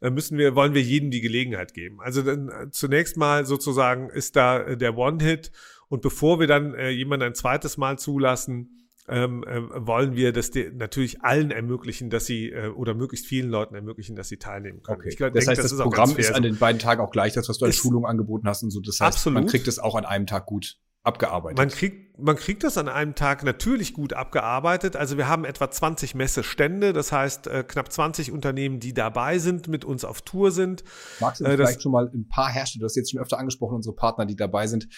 Äh, 0.00 0.10
müssen 0.10 0.36
wir, 0.38 0.54
wollen 0.54 0.74
wir 0.74 0.82
jedem 0.82 1.10
die 1.10 1.20
Gelegenheit 1.20 1.72
geben. 1.74 2.00
Also 2.00 2.22
dann, 2.22 2.48
äh, 2.48 2.70
zunächst 2.70 3.16
mal 3.16 3.46
sozusagen 3.46 4.10
ist 4.10 4.36
da 4.36 4.60
äh, 4.60 4.76
der 4.76 4.96
One-Hit 4.96 5.50
und 5.88 6.02
bevor 6.02 6.38
wir 6.38 6.46
dann 6.46 6.74
äh, 6.74 6.90
jemanden 6.90 7.26
ein 7.26 7.34
zweites 7.34 7.76
Mal 7.76 7.98
zulassen, 7.98 8.79
ähm, 9.10 9.44
äh, 9.44 9.86
wollen 9.86 10.14
wir 10.14 10.32
das 10.32 10.52
natürlich 10.72 11.22
allen 11.22 11.50
ermöglichen, 11.50 12.10
dass 12.10 12.26
sie 12.26 12.50
äh, 12.50 12.68
oder 12.68 12.94
möglichst 12.94 13.26
vielen 13.26 13.50
Leuten 13.50 13.74
ermöglichen, 13.74 14.14
dass 14.14 14.28
sie 14.28 14.36
teilnehmen 14.36 14.82
können. 14.82 15.00
Okay. 15.00 15.08
Ich 15.08 15.16
glaub, 15.16 15.32
das 15.32 15.44
denk, 15.44 15.58
heißt, 15.58 15.64
das, 15.64 15.76
das 15.76 15.80
Programm 15.80 16.16
ist 16.16 16.32
an 16.32 16.44
den 16.44 16.56
beiden 16.56 16.78
Tagen 16.78 17.00
auch 17.00 17.10
gleich, 17.10 17.32
das, 17.32 17.48
was 17.48 17.58
du 17.58 17.64
als 17.64 17.74
Schulung 17.74 18.06
angeboten 18.06 18.46
hast 18.46 18.62
und 18.62 18.70
so. 18.70 18.80
Das 18.80 19.00
heißt, 19.00 19.16
absolut. 19.16 19.34
man 19.34 19.46
kriegt 19.46 19.66
es 19.66 19.80
auch 19.80 19.96
an 19.96 20.04
einem 20.04 20.26
Tag 20.26 20.46
gut 20.46 20.78
abgearbeitet. 21.02 21.58
Man 21.58 21.68
kriegt, 21.70 22.18
man 22.20 22.36
kriegt 22.36 22.62
das 22.62 22.78
an 22.78 22.88
einem 22.88 23.16
Tag 23.16 23.42
natürlich 23.42 23.94
gut 23.94 24.12
abgearbeitet. 24.12 24.94
Also 24.94 25.16
wir 25.16 25.28
haben 25.28 25.44
etwa 25.44 25.70
20 25.70 26.14
Messestände, 26.14 26.92
das 26.92 27.10
heißt 27.10 27.48
äh, 27.48 27.64
knapp 27.66 27.90
20 27.90 28.30
Unternehmen, 28.30 28.78
die 28.78 28.94
dabei 28.94 29.38
sind, 29.38 29.66
mit 29.66 29.84
uns 29.84 30.04
auf 30.04 30.22
Tour 30.22 30.52
sind. 30.52 30.84
Magst 31.18 31.40
du 31.40 31.46
äh, 31.46 31.56
vielleicht 31.56 31.82
schon 31.82 31.92
mal 31.92 32.08
ein 32.14 32.28
paar 32.28 32.50
Hersteller, 32.50 32.82
du 32.82 32.84
hast 32.84 32.96
jetzt 32.96 33.10
schon 33.10 33.20
öfter 33.20 33.38
angesprochen, 33.38 33.74
unsere 33.74 33.96
Partner, 33.96 34.26
die 34.26 34.36
dabei 34.36 34.68
sind, 34.68 34.88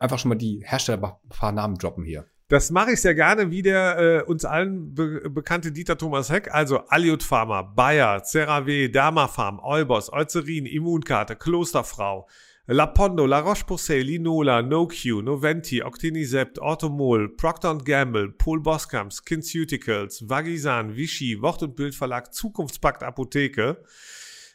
einfach 0.00 0.18
schon 0.18 0.30
mal 0.30 0.36
die 0.36 0.62
Hersteller 0.64 1.20
ein 1.22 1.28
paar 1.28 1.52
Namen 1.52 1.76
droppen 1.76 2.04
hier. 2.04 2.26
Das 2.50 2.70
mache 2.70 2.92
ich 2.92 3.02
sehr 3.02 3.14
gerne, 3.14 3.50
wie 3.50 3.60
der 3.60 3.98
äh, 3.98 4.22
uns 4.22 4.46
allen 4.46 4.94
be 4.94 5.28
bekannte 5.28 5.70
Dieter 5.70 5.98
Thomas 5.98 6.30
Heck, 6.30 6.54
also 6.54 6.78
Aliot 6.88 7.22
Pharma, 7.22 7.60
Bayer, 7.60 8.22
CeraVe, 8.22 8.88
Dermafarm, 8.88 9.60
Eubos, 9.60 10.10
Eucerin, 10.10 10.64
Immunkarte, 10.64 11.36
Klosterfrau, 11.36 12.26
Lapondo, 12.66 13.26
La 13.26 13.40
Roche-Posay, 13.40 14.00
Linola, 14.00 14.62
NoQ, 14.62 15.22
Noventi, 15.22 15.82
Octinisept, 15.82 16.58
Orthomol, 16.58 17.36
Procter 17.36 17.76
Gamble, 17.76 18.32
Paul 18.32 18.60
Boscamp, 18.60 19.12
SkinCeuticals, 19.12 20.26
Vagisan, 20.26 20.96
Vichy, 20.96 21.42
Wort- 21.42 21.62
und 21.62 21.76
Bildverlag, 21.76 22.32
Zukunftspakt 22.32 23.02
Apotheke. 23.02 23.84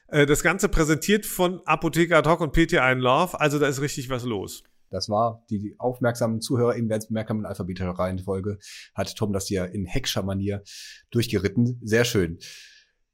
Äh, 0.07 0.25
das 0.25 0.41
Ganze 0.41 0.67
präsentiert 0.67 1.27
von 1.27 1.61
Apotheker 1.67 2.17
ad 2.17 2.27
hoc 2.27 2.41
und 2.41 2.55
PT1 2.55 2.95
Love, 2.95 3.39
also 3.39 3.59
da 3.59 3.67
ist 3.67 3.81
richtig 3.81 4.09
was 4.09 4.23
los. 4.23 4.63
Das 4.93 5.09
war, 5.09 5.43
die, 5.49 5.75
aufmerksamen 5.79 6.39
ZuhörerInnen 6.39 6.89
werden 6.89 7.01
es 7.01 7.07
bemerkt 7.07 7.29
haben, 7.29 7.39
in 7.39 7.45
alphabetischer 7.45 7.89
Reihenfolge 7.89 8.59
hat 8.93 9.15
Tom 9.15 9.33
das 9.33 9.47
hier 9.47 9.71
in 9.73 9.85
Heckscher 9.85 10.23
Manier 10.23 10.63
durchgeritten. 11.11 11.79
Sehr 11.83 12.05
schön. 12.05 12.37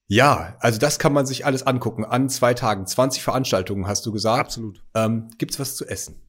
Ja, 0.08 0.58
also 0.60 0.80
das 0.80 1.00
kann 1.00 1.14
man 1.14 1.26
sich 1.26 1.46
alles 1.46 1.66
angucken. 1.66 2.04
An 2.04 2.30
zwei 2.30 2.54
Tagen, 2.54 2.86
20 2.86 3.22
Veranstaltungen, 3.22 3.88
hast 3.88 4.06
du 4.06 4.12
gesagt. 4.12 4.40
Absolut. 4.40 4.84
Ähm, 4.96 5.30
gibt's 5.38 5.60
was 5.60 5.76
zu 5.76 5.86
essen? 5.86 6.22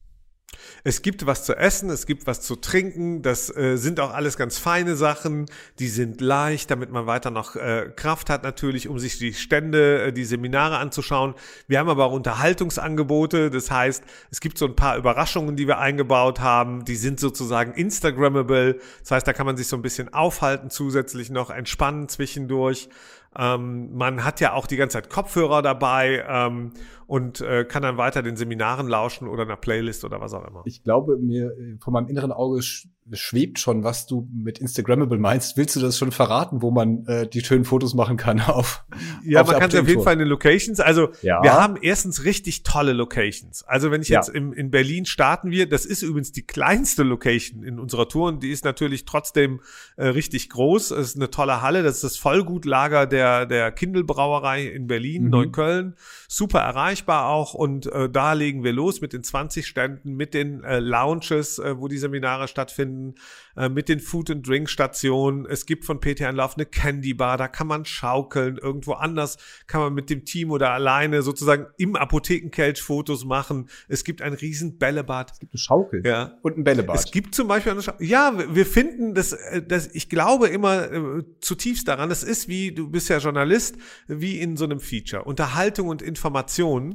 Es 0.83 1.01
gibt 1.01 1.25
was 1.25 1.45
zu 1.45 1.55
essen, 1.55 1.89
es 1.89 2.05
gibt 2.05 2.27
was 2.27 2.41
zu 2.41 2.55
trinken. 2.55 3.21
Das 3.21 3.55
äh, 3.55 3.77
sind 3.77 3.99
auch 3.99 4.13
alles 4.13 4.37
ganz 4.37 4.57
feine 4.57 4.95
Sachen. 4.95 5.45
Die 5.79 5.87
sind 5.87 6.21
leicht, 6.21 6.71
damit 6.71 6.91
man 6.91 7.05
weiter 7.05 7.31
noch 7.31 7.55
äh, 7.55 7.91
Kraft 7.95 8.29
hat 8.29 8.43
natürlich, 8.43 8.87
um 8.87 8.99
sich 8.99 9.17
die 9.17 9.33
Stände, 9.33 10.07
äh, 10.07 10.13
die 10.13 10.25
Seminare 10.25 10.77
anzuschauen. 10.77 11.35
Wir 11.67 11.79
haben 11.79 11.89
aber 11.89 12.05
auch 12.05 12.13
Unterhaltungsangebote. 12.13 13.49
Das 13.49 13.69
heißt, 13.69 14.03
es 14.31 14.39
gibt 14.39 14.57
so 14.57 14.65
ein 14.65 14.75
paar 14.75 14.97
Überraschungen, 14.97 15.55
die 15.55 15.67
wir 15.67 15.77
eingebaut 15.77 16.39
haben. 16.39 16.85
Die 16.85 16.95
sind 16.95 17.19
sozusagen 17.19 17.73
Instagrammable. 17.73 18.79
Das 19.01 19.11
heißt, 19.11 19.27
da 19.27 19.33
kann 19.33 19.45
man 19.45 19.57
sich 19.57 19.67
so 19.67 19.75
ein 19.75 19.81
bisschen 19.81 20.13
aufhalten, 20.13 20.69
zusätzlich 20.69 21.29
noch 21.29 21.49
entspannen 21.49 22.09
zwischendurch. 22.09 22.89
Ähm, 23.37 23.95
man 23.95 24.25
hat 24.25 24.41
ja 24.41 24.53
auch 24.53 24.67
die 24.67 24.75
ganze 24.75 24.97
Zeit 24.97 25.09
Kopfhörer 25.09 25.61
dabei 25.61 26.25
ähm, 26.27 26.73
und 27.11 27.41
äh, 27.41 27.65
kann 27.65 27.83
dann 27.83 27.97
weiter 27.97 28.23
den 28.23 28.37
Seminaren 28.37 28.87
lauschen 28.87 29.27
oder 29.27 29.43
einer 29.43 29.57
Playlist 29.57 30.05
oder 30.05 30.21
was 30.21 30.33
auch 30.33 30.47
immer. 30.47 30.61
Ich 30.63 30.81
glaube, 30.81 31.17
mir 31.17 31.53
von 31.81 31.91
meinem 31.91 32.07
inneren 32.07 32.31
Auge 32.31 32.61
sch 32.61 32.87
schwebt 33.13 33.59
schon, 33.59 33.83
was 33.83 34.05
du 34.05 34.29
mit 34.31 34.59
Instagrammable 34.59 35.17
meinst. 35.17 35.57
Willst 35.57 35.75
du 35.75 35.79
das 35.79 35.97
schon 35.97 36.11
verraten, 36.11 36.61
wo 36.61 36.71
man 36.71 37.05
äh, 37.07 37.27
die 37.27 37.41
schönen 37.41 37.65
Fotos 37.65 37.93
machen 37.93 38.15
kann 38.15 38.39
auf? 38.47 38.85
Ja, 39.25 39.41
auf 39.41 39.47
man 39.47 39.59
kann 39.59 39.69
es 39.69 39.75
auf 39.75 39.87
jeden 39.87 40.03
Fall 40.03 40.13
in 40.13 40.19
den 40.19 40.27
Locations. 40.27 40.79
Also 40.79 41.09
ja. 41.21 41.41
wir 41.43 41.53
haben 41.53 41.75
erstens 41.81 42.23
richtig 42.23 42.63
tolle 42.63 42.93
Locations. 42.93 43.63
Also 43.63 43.91
wenn 43.91 44.01
ich 44.01 44.09
jetzt 44.09 44.29
ja. 44.29 44.35
im, 44.35 44.53
in 44.53 44.71
Berlin 44.71 45.05
starten 45.05 45.51
wir, 45.51 45.67
das 45.67 45.85
ist 45.85 46.03
übrigens 46.03 46.31
die 46.31 46.45
kleinste 46.45 47.03
Location 47.03 47.63
in 47.63 47.79
unserer 47.79 48.07
Tour 48.07 48.29
und 48.29 48.43
die 48.43 48.51
ist 48.51 48.63
natürlich 48.63 49.05
trotzdem 49.05 49.61
äh, 49.97 50.07
richtig 50.07 50.49
groß. 50.49 50.91
Es 50.91 51.09
ist 51.09 51.15
eine 51.17 51.31
tolle 51.31 51.61
Halle. 51.61 51.83
Das 51.83 51.95
ist 51.95 52.03
das 52.03 52.17
Vollgutlager 52.17 53.07
der 53.07 53.45
der 53.45 53.71
Kindle 53.71 54.03
Brauerei 54.03 54.67
in 54.67 54.87
Berlin, 54.87 55.23
mhm. 55.23 55.29
Neukölln. 55.31 55.95
Super 56.29 56.61
erreichbar 57.01 57.29
auch 57.29 57.53
und 57.53 57.87
äh, 57.87 58.09
da 58.09 58.33
legen 58.33 58.63
wir 58.63 58.73
los 58.73 59.01
mit 59.01 59.13
den 59.13 59.23
20 59.23 59.65
Ständen, 59.65 60.15
mit 60.15 60.33
den 60.33 60.63
äh, 60.63 60.79
Lounges, 60.79 61.59
äh, 61.59 61.77
wo 61.77 61.87
die 61.87 61.97
Seminare 61.97 62.47
stattfinden, 62.47 63.15
äh, 63.55 63.69
mit 63.69 63.89
den 63.89 63.99
Food 63.99 64.31
and 64.31 64.47
Drink 64.47 64.69
Stationen. 64.69 65.45
Es 65.45 65.65
gibt 65.65 65.85
von 65.85 65.99
PT 65.99 66.21
Anlauf 66.21 66.55
eine 66.55 66.65
Candy 66.65 67.13
Bar, 67.13 67.37
da 67.37 67.47
kann 67.47 67.67
man 67.67 67.85
schaukeln. 67.85 68.57
Irgendwo 68.57 68.93
anders 68.93 69.37
kann 69.67 69.81
man 69.81 69.93
mit 69.93 70.09
dem 70.09 70.25
Team 70.25 70.51
oder 70.51 70.71
alleine 70.71 71.21
sozusagen 71.21 71.67
im 71.77 71.95
Apothekenkelch 71.95 72.81
Fotos 72.81 73.25
machen. 73.25 73.69
Es 73.87 74.03
gibt 74.03 74.21
ein 74.21 74.33
riesen 74.33 74.77
Bällebad. 74.77 75.31
Es 75.31 75.39
gibt 75.39 75.53
eine 75.53 75.59
Schaukel 75.59 76.03
ja. 76.05 76.37
und 76.41 76.57
ein 76.57 76.63
Bällebad. 76.63 76.95
Es 76.95 77.11
gibt 77.11 77.35
zum 77.35 77.47
Beispiel 77.47 77.73
eine 77.73 77.81
Schaukel. 77.81 78.05
Ja, 78.05 78.33
wir 78.53 78.65
finden 78.65 79.13
das, 79.13 79.33
äh, 79.33 79.61
das 79.61 79.89
ich 79.93 80.09
glaube 80.09 80.47
immer 80.47 80.91
äh, 80.91 81.23
zutiefst 81.39 81.87
daran, 81.87 82.09
das 82.09 82.23
ist 82.23 82.47
wie, 82.47 82.71
du 82.71 82.89
bist 82.89 83.09
ja 83.09 83.17
Journalist, 83.17 83.77
wie 84.07 84.39
in 84.39 84.57
so 84.57 84.65
einem 84.65 84.79
Feature. 84.79 85.23
Unterhaltung 85.23 85.87
und 85.87 86.01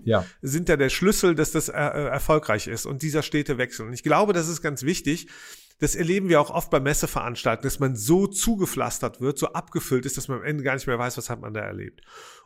Ja. 0.04 0.24
sind 0.42 0.68
ja 0.68 0.76
der 0.76 0.88
Schlüssel, 0.88 1.34
dass 1.34 1.52
das 1.52 1.68
äh, 1.68 1.72
äh 1.72 2.06
erfolgreich 2.08 2.66
ist 2.66 2.86
und 2.86 3.02
dieser 3.02 3.22
stete 3.22 3.58
Wechsel. 3.58 3.86
Und 3.86 3.92
ich 3.92 4.02
glaube, 4.02 4.32
das 4.32 4.48
ist 4.48 4.62
ganz 4.62 4.82
wichtig, 4.82 5.28
das 5.78 5.94
erleben 5.94 6.28
wir 6.30 6.40
auch 6.40 6.50
oft 6.50 6.70
bei 6.70 6.80
Messeveranstaltungen, 6.80 7.64
dass 7.64 7.80
man 7.80 7.96
so 7.96 8.26
zugepflastert 8.26 9.20
wird, 9.20 9.38
so 9.38 9.52
abgefüllt 9.52 10.06
ist, 10.06 10.16
dass 10.16 10.28
man 10.28 10.38
am 10.38 10.44
Ende 10.44 10.64
gar 10.64 10.74
nicht 10.74 10.86
mehr 10.86 10.98
weiß, 10.98 11.18
was 11.18 11.28
hat 11.28 11.40
man 11.40 11.52
da 11.52 11.60
erlebt. 11.60 12.00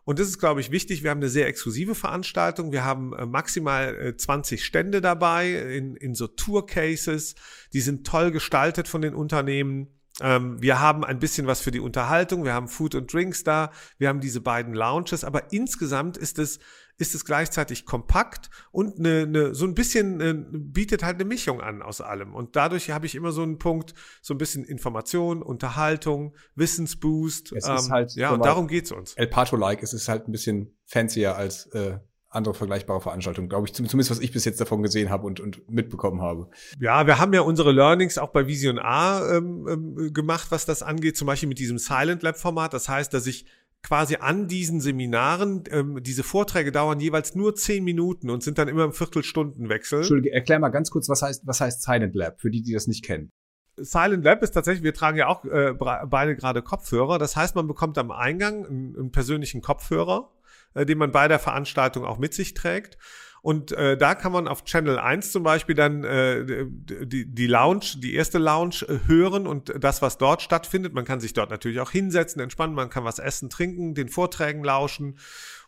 Und 0.05 0.19
das 0.19 0.29
ist, 0.29 0.39
glaube 0.39 0.61
ich, 0.61 0.73
wichtig. 0.73 1.05
Wir 1.05 1.11
haben 1.11 1.21
eine 1.21 1.29
sehr 1.29 1.47
exklusive 1.47 1.95
Veranstaltung. 1.95 2.73
Wir 2.73 2.85
haben 2.85 3.13
äh, 3.13 3.27
maximal 3.27 3.95
äh, 3.97 4.17
20 4.17 4.65
Stände 4.65 5.01
dabei 5.01 5.53
in, 5.77 5.95
in 5.95 6.15
so 6.15 6.27
Tour-Cases. 6.27 7.37
Die 7.73 7.81
sind 7.81 8.05
toll 8.07 8.33
gestaltet 8.33 8.89
von 8.89 9.03
den 9.03 9.15
Unternehmen. 9.15 10.00
Ähm, 10.21 10.61
wir 10.61 10.81
haben 10.81 11.05
ein 11.05 11.19
bisschen 11.19 11.47
was 11.47 11.61
für 11.61 11.71
die 11.71 11.81
Unterhaltung. 11.81 12.45
Wir 12.45 12.55
haben 12.55 12.69
Food 12.69 12.95
und 12.95 13.13
Drinks 13.13 13.45
da. 13.45 13.71
Wir 13.99 14.09
haben 14.09 14.21
diese 14.21 14.41
beiden 14.41 14.75
Lounges. 14.75 15.25
Aber 15.25 15.53
insgesamt 15.53 16.17
ist 16.17 16.39
es 16.39 16.59
ist 17.01 17.15
es 17.15 17.25
gleichzeitig 17.25 17.87
kompakt 17.87 18.51
und 18.73 18.99
eine, 18.99 19.23
eine, 19.23 19.55
so 19.55 19.65
ein 19.65 19.75
bisschen 19.75 20.21
äh, 20.21 20.35
bietet 20.37 21.03
halt 21.03 21.15
eine 21.15 21.25
Mischung 21.25 21.63
an 21.63 21.81
aus 21.81 22.03
allem. 22.03 22.35
Und 22.35 22.57
dadurch 22.57 22.91
habe 22.91 23.07
ich 23.07 23.15
immer 23.15 23.33
so 23.33 23.43
einen 23.43 23.59
Punkt, 23.59 23.95
so 24.21 24.35
ein 24.35 24.39
bisschen 24.39 24.65
Information, 24.65 25.43
Unterhaltung, 25.43 26.37
Wissensboost. 26.57 27.53
Es 27.53 27.67
ähm, 27.67 27.77
ist 27.77 27.91
halt, 27.91 28.15
ja, 28.17 28.33
und 28.33 28.45
darum 28.45 28.69
geht's 28.69 28.93
uns. 28.93 29.15
El 29.15 29.29
Pato-like, 29.29 29.83
es 29.83 29.95
ist 29.95 30.09
halt 30.09 30.29
ein 30.29 30.33
bisschen 30.33 30.77
fancier 30.85 31.37
als 31.37 31.67
äh, 31.69 31.99
andere 32.31 32.55
vergleichbare 32.55 33.01
Veranstaltungen, 33.01 33.49
glaube 33.49 33.67
ich, 33.67 33.75
zumindest 33.75 34.11
was 34.11 34.21
ich 34.21 34.33
bis 34.33 34.45
jetzt 34.45 34.61
davon 34.61 34.83
gesehen 34.83 35.11
habe 35.11 35.27
und, 35.27 35.41
und 35.41 35.69
mitbekommen 35.69 36.23
habe. 36.23 36.49
Ja, 36.79 37.07
wir 37.07 37.19
haben 37.19 37.33
ja 37.33 37.41
unsere 37.41 37.73
Learnings 37.73 38.19
auch 38.19 38.31
bei 38.31 38.47
Vision 38.47 38.79
A 38.79 39.37
ähm, 39.37 39.67
ähm, 39.69 40.15
gemacht, 40.15 40.47
was 40.51 40.65
das 40.65 40.83
angeht, 40.83 41.17
zum 41.17 41.27
Beispiel 41.27 41.49
mit 41.49 41.59
diesem 41.59 41.79
Silent 41.79 42.23
Lab 42.23 42.39
Format. 42.39 42.73
Das 42.73 42.89
heißt, 42.89 43.13
dass 43.13 43.27
ich 43.27 43.47
quasi 43.83 44.17
an 44.17 44.47
diesen 44.47 44.81
Seminaren, 44.81 45.65
ähm, 45.71 46.03
diese 46.03 46.23
Vorträge 46.23 46.71
dauern 46.71 47.01
jeweils 47.01 47.35
nur 47.35 47.55
zehn 47.57 47.83
Minuten 47.83 48.31
und 48.31 48.43
sind 48.43 48.59
dann 48.59 48.69
immer 48.69 48.85
im 48.85 48.93
Viertelstundenwechsel. 48.93 49.99
Entschuldige, 49.99 50.35
erklär 50.35 50.59
mal 50.61 50.69
ganz 50.69 50.91
kurz, 50.91 51.09
was 51.09 51.23
heißt, 51.23 51.47
was 51.47 51.61
heißt 51.61 51.83
Silent 51.83 52.15
Lab, 52.15 52.41
für 52.41 52.51
die, 52.51 52.63
die 52.63 52.73
das 52.73 52.87
nicht 52.87 53.05
kennen. 53.05 53.33
Silent 53.77 54.25
Lab 54.25 54.43
ist 54.43 54.51
tatsächlich, 54.53 54.85
wir 54.85 54.95
tragen 54.95 55.17
ja 55.17 55.29
auch 55.29 55.45
äh, 55.47 55.73
beide 55.75 56.37
gerade 56.37 56.63
Kopfhörer. 56.63 57.19
Das 57.19 57.35
heißt, 57.35 57.57
man 57.57 57.67
bekommt 57.67 57.97
am 57.99 58.11
Eingang 58.11 58.67
einen, 58.67 58.97
einen 58.97 59.11
persönlichen 59.11 59.63
Kopfhörer, 59.63 60.31
äh, 60.75 60.87
den 60.87 60.99
man 60.99 61.13
bei 61.13 61.29
der 61.29 61.39
Veranstaltung 61.39 62.05
auch 62.05 62.19
mit 62.19 62.35
sich 62.35 62.55
trägt. 62.55 62.99
Und 63.43 63.73
äh, 63.73 63.97
da 63.97 64.15
kann 64.15 64.33
man 64.33 64.49
auf 64.49 64.65
Channel 64.65 64.99
1 64.99 65.33
zum 65.33 65.43
Beispiel 65.43 65.75
dann 65.75 66.05
äh, 66.05 66.67
die, 66.67 67.25
die 67.27 67.47
Lounge, 67.47 67.97
die 67.97 68.15
erste 68.15 68.39
Lounge 68.39 68.85
äh, 68.87 68.99
hören 69.09 69.47
und 69.47 69.73
das, 69.83 70.03
was 70.03 70.19
dort 70.19 70.43
stattfindet. 70.43 70.93
Man 70.93 71.07
kann 71.07 71.21
sich 71.21 71.33
dort 71.33 71.51
natürlich 71.51 71.81
auch 71.81 71.91
hinsetzen, 71.91 72.43
entspannen, 72.43 72.75
man 72.75 72.91
kann 72.91 73.05
was 73.05 73.19
essen, 73.19 73.49
trinken, 73.49 73.95
den 73.95 74.11
Vorträgen 74.11 74.63
lauschen 74.63 75.19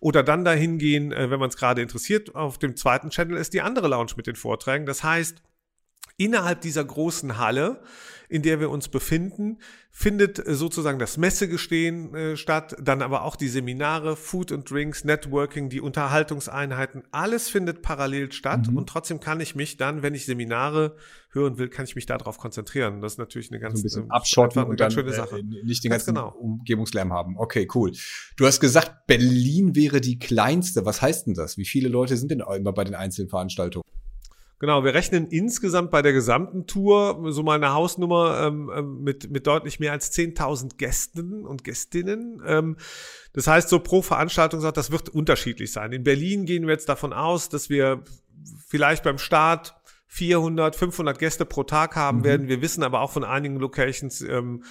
oder 0.00 0.23
dann 0.23 0.44
dahin 0.44 0.76
gehen, 0.76 1.12
äh, 1.12 1.30
wenn 1.30 1.40
man 1.40 1.49
es 1.49 1.56
gerade 1.56 1.80
interessiert. 1.80 2.35
Auf 2.35 2.59
dem 2.59 2.76
zweiten 2.76 3.09
Channel 3.09 3.38
ist 3.38 3.54
die 3.54 3.62
andere 3.62 3.88
Lounge 3.88 4.12
mit 4.16 4.26
den 4.26 4.37
Vorträgen. 4.37 4.85
Das 4.85 5.02
heißt, 5.02 5.42
innerhalb 6.18 6.61
dieser 6.61 6.85
großen 6.85 7.38
Halle 7.38 7.82
in 8.33 8.41
der 8.41 8.61
wir 8.61 8.71
uns 8.71 8.89
befinden, 8.89 9.59
findet 9.91 10.39
äh, 10.39 10.55
sozusagen 10.55 10.99
das 10.99 11.19
Messegestehen 11.19 12.15
äh, 12.15 12.37
statt, 12.39 12.75
dann 12.83 13.03
aber 13.03 13.25
auch 13.25 13.37
die 13.37 13.49
Seminare, 13.49 14.17
Food 14.17 14.53
and 14.53 14.69
Drinks, 14.69 15.05
Networking, 15.05 15.69
die 15.69 15.83
Unterhaltungseinheiten, 15.83 17.03
alles 17.11 17.51
findet 17.51 17.83
parallel 17.83 18.33
statt 18.33 18.69
mhm. 18.71 18.79
und 18.79 18.89
trotzdem 18.89 19.21
kann 19.21 19.41
ich 19.41 19.55
mich 19.55 19.77
dann, 19.77 20.03
wenn 20.03 20.15
ich 20.15 20.25
Seminare 20.25 20.97
hören 21.33 21.59
will, 21.59 21.69
kann 21.69 21.85
ich 21.85 21.95
mich 21.95 22.07
darauf 22.07 22.39
konzentrieren. 22.39 23.03
Das 23.03 23.12
ist 23.12 23.19
natürlich 23.19 23.51
eine 23.51 23.61
ganz, 23.61 23.75
so 23.75 23.81
ein 23.81 23.83
bisschen 23.83 24.05
äh, 24.07 24.11
abschotten 24.11 24.65
und 24.65 24.81
dann, 24.81 24.91
schöne 24.91 25.12
Sache. 25.12 25.41
Äh, 25.41 25.43
nicht 25.65 25.85
den 25.85 25.91
ganzen 25.91 26.15
genau. 26.15 26.29
Umgebungslärm 26.31 27.12
haben. 27.12 27.37
Okay, 27.37 27.69
cool. 27.75 27.93
Du 28.37 28.47
hast 28.47 28.61
gesagt, 28.61 29.07
Berlin 29.07 29.77
wäre 29.77 30.01
die 30.01 30.19
kleinste. 30.19 30.87
Was 30.87 31.03
heißt 31.03 31.27
denn 31.27 31.35
das? 31.35 31.59
Wie 31.59 31.67
viele 31.67 31.91
Leute 31.91 32.17
sind 32.17 32.31
denn 32.31 32.43
immer 32.57 32.73
bei 32.73 32.85
den 32.85 32.95
einzelnen 32.95 33.29
Veranstaltungen? 33.29 33.85
Genau, 34.62 34.85
wir 34.85 34.95
rechnen 34.95 35.26
insgesamt 35.26 35.90
bei 35.90 36.02
der 36.02 36.12
gesamten 36.12 36.69
Tour 36.69 37.33
so 37.33 37.42
mal 37.42 37.57
eine 37.57 37.73
Hausnummer 37.73 38.47
ähm, 38.47 38.71
ähm 38.73 39.02
mit, 39.02 39.28
mit 39.28 39.49
deutlich 39.49 39.81
mehr 39.81 39.90
als 39.90 40.12
10.000 40.12 40.76
Gästen 40.76 41.45
und 41.45 41.64
Gästinnen. 41.64 42.40
Ähm, 42.47 42.76
das 43.33 43.49
heißt, 43.49 43.69
so 43.69 43.81
pro 43.81 44.02
Veranstaltung 44.02 44.61
sagt, 44.61 44.76
das 44.76 44.92
wird 44.92 45.09
unterschiedlich 45.09 45.73
sein. 45.73 45.90
In 45.90 46.04
Berlin 46.04 46.47
gehen 46.47 46.69
wir 46.69 46.75
jetzt 46.75 46.88
davon 46.88 47.12
aus, 47.12 47.49
dass 47.49 47.71
wir 47.71 48.04
vielleicht 48.69 49.02
beim 49.02 49.19
Start 49.19 49.75
400, 50.07 50.76
500 50.76 51.19
Gäste 51.19 51.45
pro 51.45 51.64
Tag 51.64 51.97
haben 51.97 52.19
mhm. 52.19 52.25
werden. 52.25 52.49
Wir 52.49 52.62
wissen 52.62 52.85
aber 52.85 53.00
auch 53.00 53.11
von 53.11 53.25
einigen 53.25 53.57
Locations, 53.57 54.21
ähm, 54.21 54.62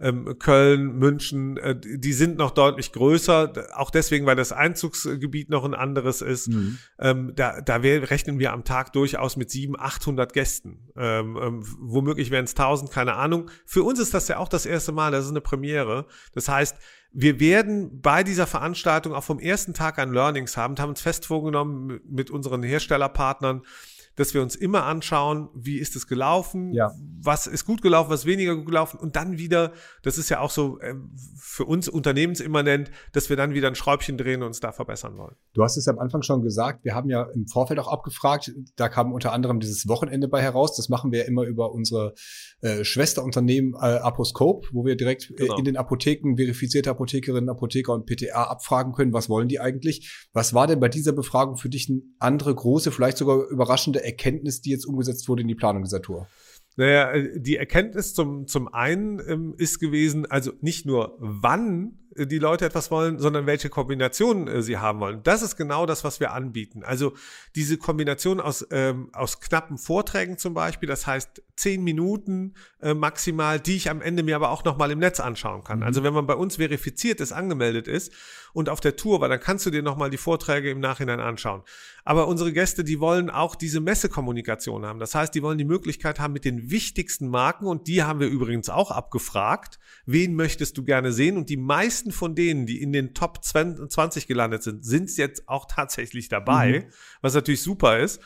ähm, 0.00 0.38
Köln, 0.38 0.98
München, 0.98 1.56
äh, 1.56 1.74
die 1.78 2.12
sind 2.12 2.38
noch 2.38 2.52
deutlich 2.52 2.92
größer, 2.92 3.52
auch 3.74 3.90
deswegen, 3.90 4.26
weil 4.26 4.36
das 4.36 4.52
Einzugsgebiet 4.52 5.50
noch 5.50 5.64
ein 5.64 5.74
anderes 5.74 6.22
ist. 6.22 6.48
Mhm. 6.48 6.78
Ähm, 6.98 7.32
da 7.34 7.60
da 7.60 7.82
wir, 7.82 8.10
rechnen 8.10 8.38
wir 8.38 8.52
am 8.52 8.64
Tag 8.64 8.92
durchaus 8.92 9.36
mit 9.36 9.50
700, 9.50 9.84
800 9.84 10.32
Gästen. 10.32 10.90
Ähm, 10.96 11.38
ähm, 11.40 11.62
womöglich 11.80 12.30
wären 12.30 12.44
es 12.44 12.52
1000, 12.52 12.90
keine 12.90 13.14
Ahnung. 13.14 13.50
Für 13.64 13.82
uns 13.82 13.98
ist 13.98 14.14
das 14.14 14.28
ja 14.28 14.38
auch 14.38 14.48
das 14.48 14.66
erste 14.66 14.92
Mal, 14.92 15.10
das 15.10 15.24
ist 15.24 15.30
eine 15.30 15.40
Premiere. 15.40 16.06
Das 16.32 16.48
heißt, 16.48 16.76
wir 17.10 17.40
werden 17.40 18.00
bei 18.00 18.22
dieser 18.22 18.46
Veranstaltung 18.46 19.14
auch 19.14 19.24
vom 19.24 19.38
ersten 19.38 19.72
Tag 19.72 19.98
an 19.98 20.12
Learnings 20.12 20.56
haben, 20.56 20.76
haben 20.78 20.90
uns 20.90 21.00
fest 21.00 21.26
vorgenommen 21.26 22.00
mit 22.08 22.30
unseren 22.30 22.62
Herstellerpartnern, 22.62 23.62
dass 24.18 24.34
wir 24.34 24.42
uns 24.42 24.56
immer 24.56 24.84
anschauen, 24.84 25.48
wie 25.54 25.78
ist 25.78 25.94
es 25.94 26.08
gelaufen, 26.08 26.72
ja. 26.72 26.90
was 27.22 27.46
ist 27.46 27.64
gut 27.64 27.82
gelaufen, 27.82 28.10
was 28.10 28.26
weniger 28.26 28.56
gut 28.56 28.66
gelaufen 28.66 28.98
und 28.98 29.14
dann 29.14 29.38
wieder, 29.38 29.72
das 30.02 30.18
ist 30.18 30.28
ja 30.28 30.40
auch 30.40 30.50
so 30.50 30.80
äh, 30.80 30.94
für 31.36 31.64
uns 31.64 31.88
unternehmensimmanent, 31.88 32.90
dass 33.12 33.30
wir 33.30 33.36
dann 33.36 33.54
wieder 33.54 33.68
ein 33.68 33.76
Schräubchen 33.76 34.18
drehen 34.18 34.42
und 34.42 34.48
uns 34.48 34.60
da 34.60 34.72
verbessern 34.72 35.16
wollen. 35.18 35.36
Du 35.54 35.62
hast 35.62 35.76
es 35.76 35.86
am 35.86 36.00
Anfang 36.00 36.22
schon 36.22 36.42
gesagt, 36.42 36.84
wir 36.84 36.96
haben 36.96 37.08
ja 37.08 37.28
im 37.32 37.46
Vorfeld 37.46 37.78
auch 37.78 37.86
abgefragt, 37.86 38.52
da 38.74 38.88
kam 38.88 39.12
unter 39.12 39.32
anderem 39.32 39.60
dieses 39.60 39.86
Wochenende 39.86 40.26
bei 40.26 40.42
heraus, 40.42 40.76
das 40.76 40.88
machen 40.88 41.12
wir 41.12 41.20
ja 41.20 41.24
immer 41.26 41.44
über 41.44 41.70
unsere 41.70 42.14
äh, 42.60 42.82
Schwesterunternehmen 42.82 43.74
äh, 43.74 43.98
Aposcope, 43.98 44.66
wo 44.72 44.84
wir 44.84 44.96
direkt 44.96 45.30
äh, 45.30 45.34
genau. 45.34 45.58
in 45.58 45.64
den 45.64 45.76
Apotheken 45.76 46.36
verifizierte 46.36 46.90
Apothekerinnen, 46.90 47.48
Apotheker 47.48 47.92
und 47.92 48.06
PTA 48.06 48.44
abfragen 48.44 48.94
können, 48.94 49.12
was 49.12 49.28
wollen 49.28 49.46
die 49.46 49.60
eigentlich. 49.60 50.26
Was 50.32 50.54
war 50.54 50.66
denn 50.66 50.80
bei 50.80 50.88
dieser 50.88 51.12
Befragung 51.12 51.56
für 51.56 51.68
dich 51.68 51.88
eine 51.88 52.02
andere 52.18 52.52
große, 52.52 52.90
vielleicht 52.90 53.18
sogar 53.18 53.46
überraschende 53.48 54.07
Erkenntnis, 54.08 54.60
die 54.60 54.70
jetzt 54.70 54.86
umgesetzt 54.86 55.28
wurde 55.28 55.42
in 55.42 55.48
die 55.48 55.54
Planung 55.54 55.84
dieser 55.84 56.02
Tour? 56.02 56.26
Naja, 56.78 57.10
äh, 57.10 57.40
die 57.40 57.56
Erkenntnis 57.56 58.14
zum, 58.14 58.46
zum 58.46 58.72
einen 58.72 59.20
ähm, 59.28 59.54
ist 59.58 59.80
gewesen, 59.80 60.26
also 60.26 60.52
nicht 60.60 60.86
nur 60.86 61.16
wann 61.18 61.98
äh, 62.14 62.26
die 62.26 62.38
Leute 62.38 62.64
etwas 62.66 62.92
wollen, 62.92 63.18
sondern 63.18 63.46
welche 63.46 63.68
Kombinationen 63.68 64.46
äh, 64.46 64.62
sie 64.62 64.78
haben 64.78 65.00
wollen. 65.00 65.20
Das 65.24 65.42
ist 65.42 65.56
genau 65.56 65.86
das, 65.86 66.04
was 66.04 66.20
wir 66.20 66.32
anbieten. 66.32 66.84
Also 66.84 67.14
diese 67.56 67.78
Kombination 67.78 68.40
aus, 68.40 68.64
ähm, 68.70 69.10
aus 69.12 69.40
knappen 69.40 69.76
Vorträgen 69.76 70.38
zum 70.38 70.54
Beispiel, 70.54 70.88
das 70.88 71.04
heißt 71.04 71.42
zehn 71.56 71.82
Minuten 71.82 72.54
äh, 72.80 72.94
maximal, 72.94 73.58
die 73.58 73.74
ich 73.74 73.90
am 73.90 74.00
Ende 74.00 74.22
mir 74.22 74.36
aber 74.36 74.50
auch 74.50 74.62
nochmal 74.62 74.92
im 74.92 75.00
Netz 75.00 75.18
anschauen 75.18 75.64
kann. 75.64 75.80
Mhm. 75.80 75.84
Also 75.84 76.04
wenn 76.04 76.14
man 76.14 76.28
bei 76.28 76.34
uns 76.34 76.56
verifiziert 76.56 77.20
ist, 77.20 77.32
angemeldet 77.32 77.88
ist 77.88 78.12
und 78.52 78.68
auf 78.68 78.80
der 78.80 78.96
Tour 78.96 79.20
war, 79.20 79.28
dann 79.28 79.40
kannst 79.40 79.66
du 79.66 79.70
dir 79.70 79.82
nochmal 79.82 80.10
die 80.10 80.16
Vorträge 80.16 80.70
im 80.70 80.80
Nachhinein 80.80 81.20
anschauen. 81.20 81.62
Aber 82.04 82.28
unsere 82.28 82.52
Gäste, 82.52 82.84
die 82.84 83.00
wollen 83.00 83.30
auch 83.30 83.54
diese 83.54 83.80
Messekommunikation 83.80 84.86
haben. 84.86 84.98
Das 84.98 85.14
heißt, 85.14 85.34
die 85.34 85.42
wollen 85.42 85.58
die 85.58 85.64
Möglichkeit 85.64 86.20
haben 86.20 86.32
mit 86.32 86.44
den 86.44 86.70
wichtigsten 86.70 87.28
Marken 87.28 87.66
und 87.66 87.86
die 87.86 88.02
haben 88.02 88.20
wir 88.20 88.28
übrigens 88.28 88.70
auch 88.70 88.90
abgefragt. 88.90 89.78
Wen 90.06 90.34
möchtest 90.34 90.78
du 90.78 90.84
gerne 90.84 91.12
sehen? 91.12 91.36
Und 91.36 91.50
die 91.50 91.56
meisten 91.56 92.12
von 92.12 92.34
denen, 92.34 92.66
die 92.66 92.80
in 92.80 92.92
den 92.92 93.14
Top 93.14 93.44
20 93.44 94.26
gelandet 94.26 94.62
sind, 94.62 94.84
sind 94.84 95.14
jetzt 95.16 95.48
auch 95.48 95.66
tatsächlich 95.66 96.28
dabei, 96.28 96.84
mhm. 96.86 96.92
was 97.20 97.34
natürlich 97.34 97.62
super 97.62 97.98
ist. 97.98 98.20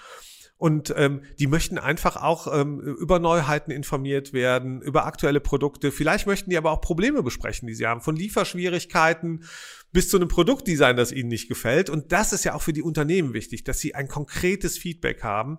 Und 0.62 0.94
ähm, 0.96 1.22
die 1.40 1.48
möchten 1.48 1.76
einfach 1.76 2.14
auch 2.14 2.46
ähm, 2.56 2.78
über 2.78 3.18
Neuheiten 3.18 3.72
informiert 3.72 4.32
werden, 4.32 4.80
über 4.80 5.06
aktuelle 5.06 5.40
Produkte. 5.40 5.90
Vielleicht 5.90 6.28
möchten 6.28 6.50
die 6.50 6.56
aber 6.56 6.70
auch 6.70 6.80
Probleme 6.80 7.24
besprechen, 7.24 7.66
die 7.66 7.74
sie 7.74 7.84
haben, 7.84 8.00
von 8.00 8.14
Lieferschwierigkeiten 8.14 9.42
bis 9.90 10.08
zu 10.08 10.18
einem 10.18 10.28
Produktdesign, 10.28 10.96
das 10.96 11.10
ihnen 11.10 11.30
nicht 11.30 11.48
gefällt. 11.48 11.90
Und 11.90 12.12
das 12.12 12.32
ist 12.32 12.44
ja 12.44 12.54
auch 12.54 12.62
für 12.62 12.72
die 12.72 12.82
Unternehmen 12.82 13.34
wichtig, 13.34 13.64
dass 13.64 13.80
sie 13.80 13.96
ein 13.96 14.06
konkretes 14.06 14.78
Feedback 14.78 15.24
haben, 15.24 15.58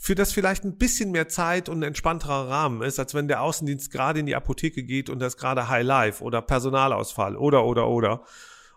für 0.00 0.14
das 0.14 0.32
vielleicht 0.32 0.62
ein 0.62 0.78
bisschen 0.78 1.10
mehr 1.10 1.26
Zeit 1.26 1.68
und 1.68 1.80
ein 1.80 1.88
entspannterer 1.88 2.48
Rahmen 2.48 2.82
ist, 2.82 3.00
als 3.00 3.12
wenn 3.12 3.26
der 3.26 3.42
Außendienst 3.42 3.90
gerade 3.90 4.20
in 4.20 4.26
die 4.26 4.36
Apotheke 4.36 4.84
geht 4.84 5.10
und 5.10 5.18
das 5.18 5.36
gerade 5.36 5.68
High 5.68 5.84
Life 5.84 6.22
oder 6.22 6.40
Personalausfall 6.40 7.36
oder 7.36 7.64
oder 7.64 7.88
oder. 7.88 8.22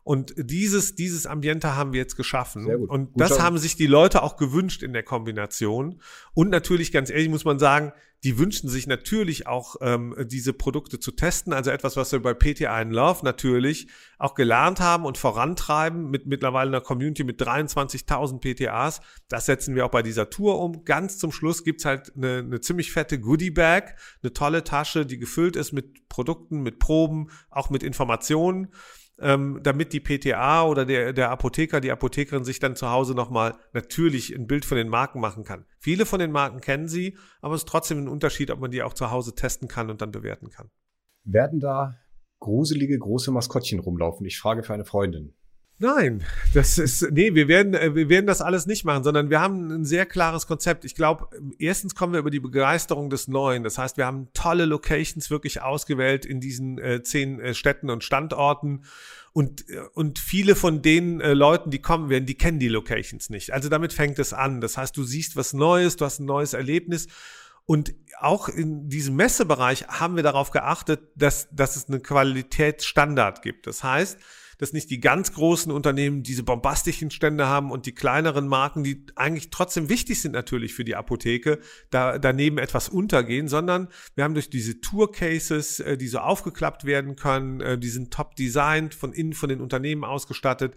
Und 0.08 0.34
dieses, 0.38 0.96
dieses 0.96 1.26
Ambiente 1.26 1.76
haben 1.76 1.92
wir 1.92 2.00
jetzt 2.00 2.16
geschaffen. 2.16 2.64
Gut. 2.64 2.90
Und 2.90 3.12
gut 3.12 3.20
das 3.20 3.42
haben 3.42 3.58
sich 3.58 3.76
die 3.76 3.88
Leute 3.88 4.24
auch 4.24 4.38
gewünscht 4.38 4.82
in 4.82 4.94
der 4.94 5.04
Kombination. 5.04 6.02
Und 6.34 6.50
natürlich, 6.50 6.94
ganz 6.94 7.10
ehrlich 7.10 7.28
muss 7.28 7.44
man 7.44 7.60
sagen, 7.60 7.92
die 8.24 8.40
wünschen 8.40 8.70
sich 8.70 8.88
natürlich 8.88 9.48
auch, 9.48 9.76
ähm, 9.82 10.16
diese 10.32 10.54
Produkte 10.54 11.02
zu 11.02 11.12
testen. 11.12 11.52
Also 11.52 11.72
etwas, 11.72 11.98
was 11.98 12.14
wir 12.14 12.22
bei 12.22 12.34
PTA 12.34 12.82
in 12.82 12.92
Love 12.92 13.26
natürlich 13.26 13.90
auch 14.18 14.34
gelernt 14.34 14.80
haben 14.80 15.04
und 15.04 15.18
vorantreiben 15.18 16.10
mit 16.10 16.26
mittlerweile 16.26 16.70
einer 16.70 16.80
Community 16.80 17.26
mit 17.26 17.42
23.000 17.42 18.40
PTAs. 18.40 19.02
Das 19.28 19.46
setzen 19.46 19.76
wir 19.76 19.86
auch 19.86 19.92
bei 19.92 20.04
dieser 20.04 20.30
Tour 20.30 20.62
um. 20.62 20.86
Ganz 20.86 21.18
zum 21.18 21.34
Schluss 21.34 21.66
gibt's 21.66 21.84
halt 21.84 22.14
eine, 22.16 22.38
eine 22.38 22.62
ziemlich 22.62 22.94
fette 22.94 23.20
Goodie-Bag, 23.20 23.98
eine 24.24 24.32
tolle 24.32 24.64
Tasche, 24.64 25.06
die 25.06 25.18
gefüllt 25.18 25.58
ist 25.58 25.74
mit 25.74 26.08
Produkten, 26.08 26.62
mit 26.62 26.80
Proben, 26.80 27.30
auch 27.50 27.70
mit 27.70 27.84
Informationen 27.84 28.70
ähm, 29.20 29.60
damit 29.64 29.94
die 29.94 30.00
PTA 30.00 30.66
oder 30.66 30.86
der, 30.86 31.14
der 31.14 31.32
Apotheker, 31.32 31.82
die 31.82 31.92
Apothekerin 31.92 32.44
sich 32.44 32.60
dann 32.60 32.76
zu 32.76 32.90
Hause 32.90 33.16
nochmal 33.16 33.56
natürlich 33.74 34.36
ein 34.36 34.48
Bild 34.48 34.66
von 34.66 34.78
den 34.78 34.90
Marken 34.90 35.20
machen 35.20 35.44
kann. 35.44 35.66
Viele 35.80 36.06
von 36.06 36.20
den 36.20 36.32
Marken 36.32 36.62
kennen 36.62 36.88
sie, 36.88 37.18
aber 37.42 37.56
es 37.56 37.62
ist 37.62 37.70
trotzdem 37.70 38.00
ein 38.00 38.08
Unterschied, 38.08 38.52
ob 38.52 38.60
man 38.60 38.72
die 38.72 38.84
auch 38.84 38.94
zu 38.94 39.12
Hause 39.12 39.34
testen 39.34 39.68
kann 39.68 39.90
und 39.90 40.02
dann 40.02 40.12
bewerten 40.12 40.50
kann. 40.50 40.70
Werden 41.24 41.60
da 41.60 41.96
gruselige 42.40 42.98
große 42.98 43.32
Maskottchen 43.32 43.80
rumlaufen? 43.80 44.26
Ich 44.26 44.40
frage 44.40 44.64
für 44.64 44.74
eine 44.74 44.86
Freundin. 44.86 45.34
Nein, 45.80 46.24
das 46.56 46.80
ist, 46.80 47.12
nee, 47.12 47.36
wir 47.36 47.48
werden, 47.48 47.76
äh, 47.76 47.94
wir 47.94 48.10
werden 48.10 48.26
das 48.26 48.42
alles 48.42 48.66
nicht 48.66 48.84
machen, 48.84 49.04
sondern 49.04 49.30
wir 49.30 49.40
haben 49.40 49.70
ein 49.70 49.86
sehr 49.86 50.08
klares 50.08 50.48
Konzept. 50.48 50.86
Ich 50.86 50.96
glaube, 50.96 51.28
erstens 51.60 51.94
kommen 51.94 52.14
wir 52.14 52.20
über 52.20 52.32
die 52.32 52.40
Begeisterung 52.40 53.12
des 53.12 53.28
Neuen. 53.28 53.64
Das 53.64 53.78
heißt, 53.78 53.96
wir 53.96 54.08
haben 54.08 54.30
tolle 54.34 54.66
Locations 54.66 55.30
wirklich 55.30 55.62
ausgewählt 55.62 56.26
in 56.26 56.40
diesen 56.40 56.80
äh, 56.80 57.04
zehn 57.04 57.40
äh, 57.40 57.54
Städten 57.54 57.92
und 57.92 58.04
Standorten. 58.04 58.86
Und, 59.34 59.70
äh, 59.70 59.82
und 59.94 60.18
viele 60.18 60.56
von 60.56 60.82
den 60.82 61.22
äh, 61.22 61.34
Leuten, 61.34 61.70
die 61.70 61.80
kommen 61.80 62.10
werden, 62.10 62.26
die 62.26 62.36
kennen 62.36 62.58
die 62.58 62.70
Locations 62.70 63.30
nicht. 63.30 63.54
Also 63.54 63.70
damit 63.70 63.94
fängt 63.94 64.18
es 64.18 64.34
an. 64.34 64.62
Das 64.62 64.78
heißt, 64.78 64.98
du 64.98 65.04
siehst 65.04 65.36
was 65.36 65.54
Neues, 65.54 65.96
du 65.96 66.06
hast 66.06 66.20
ein 66.20 66.26
neues 66.26 66.54
Erlebnis. 66.54 67.08
Und 67.66 67.94
auch 68.20 68.50
in 68.50 68.90
diesem 68.90 69.16
Messebereich 69.16 69.88
haben 69.88 70.16
wir 70.16 70.24
darauf 70.24 70.50
geachtet, 70.50 71.02
dass, 71.16 71.50
dass 71.52 71.76
es 71.76 71.88
einen 71.88 72.02
Qualitätsstandard 72.02 73.44
gibt. 73.44 73.68
Das 73.68 73.84
heißt, 73.84 74.18
dass 74.58 74.74
nicht 74.74 74.90
die 74.90 75.00
ganz 75.00 75.34
großen 75.34 75.72
Unternehmen 75.72 76.24
diese 76.24 76.44
bombastischen 76.44 77.12
Stände 77.12 77.48
haben 77.48 77.72
und 77.72 77.86
die 77.86 77.94
kleineren 77.94 78.48
Marken, 78.48 78.84
die 78.84 79.06
eigentlich 79.16 79.50
trotzdem 79.50 79.90
wichtig 79.90 80.22
sind 80.22 80.32
natürlich 80.32 80.74
für 80.74 80.84
die 80.84 80.96
Apotheke, 80.96 81.60
da 81.90 82.18
daneben 82.18 82.58
etwas 82.58 82.90
untergehen, 82.90 83.48
sondern 83.48 83.88
wir 84.16 84.24
haben 84.24 84.34
durch 84.34 84.50
diese 84.50 84.82
Tour-Cases, 84.82 85.80
äh, 85.80 85.98
die 85.98 86.08
so 86.08 86.20
aufgeklappt 86.20 86.86
werden 86.86 87.16
können, 87.16 87.62
äh, 87.62 87.78
die 87.78 87.90
sind 87.90 88.12
top 88.12 88.36
designed, 88.36 88.94
von 88.94 89.14
innen 89.14 89.34
von 89.34 89.50
den 89.50 89.62
Unternehmen 89.62 90.04
ausgestattet, 90.04 90.76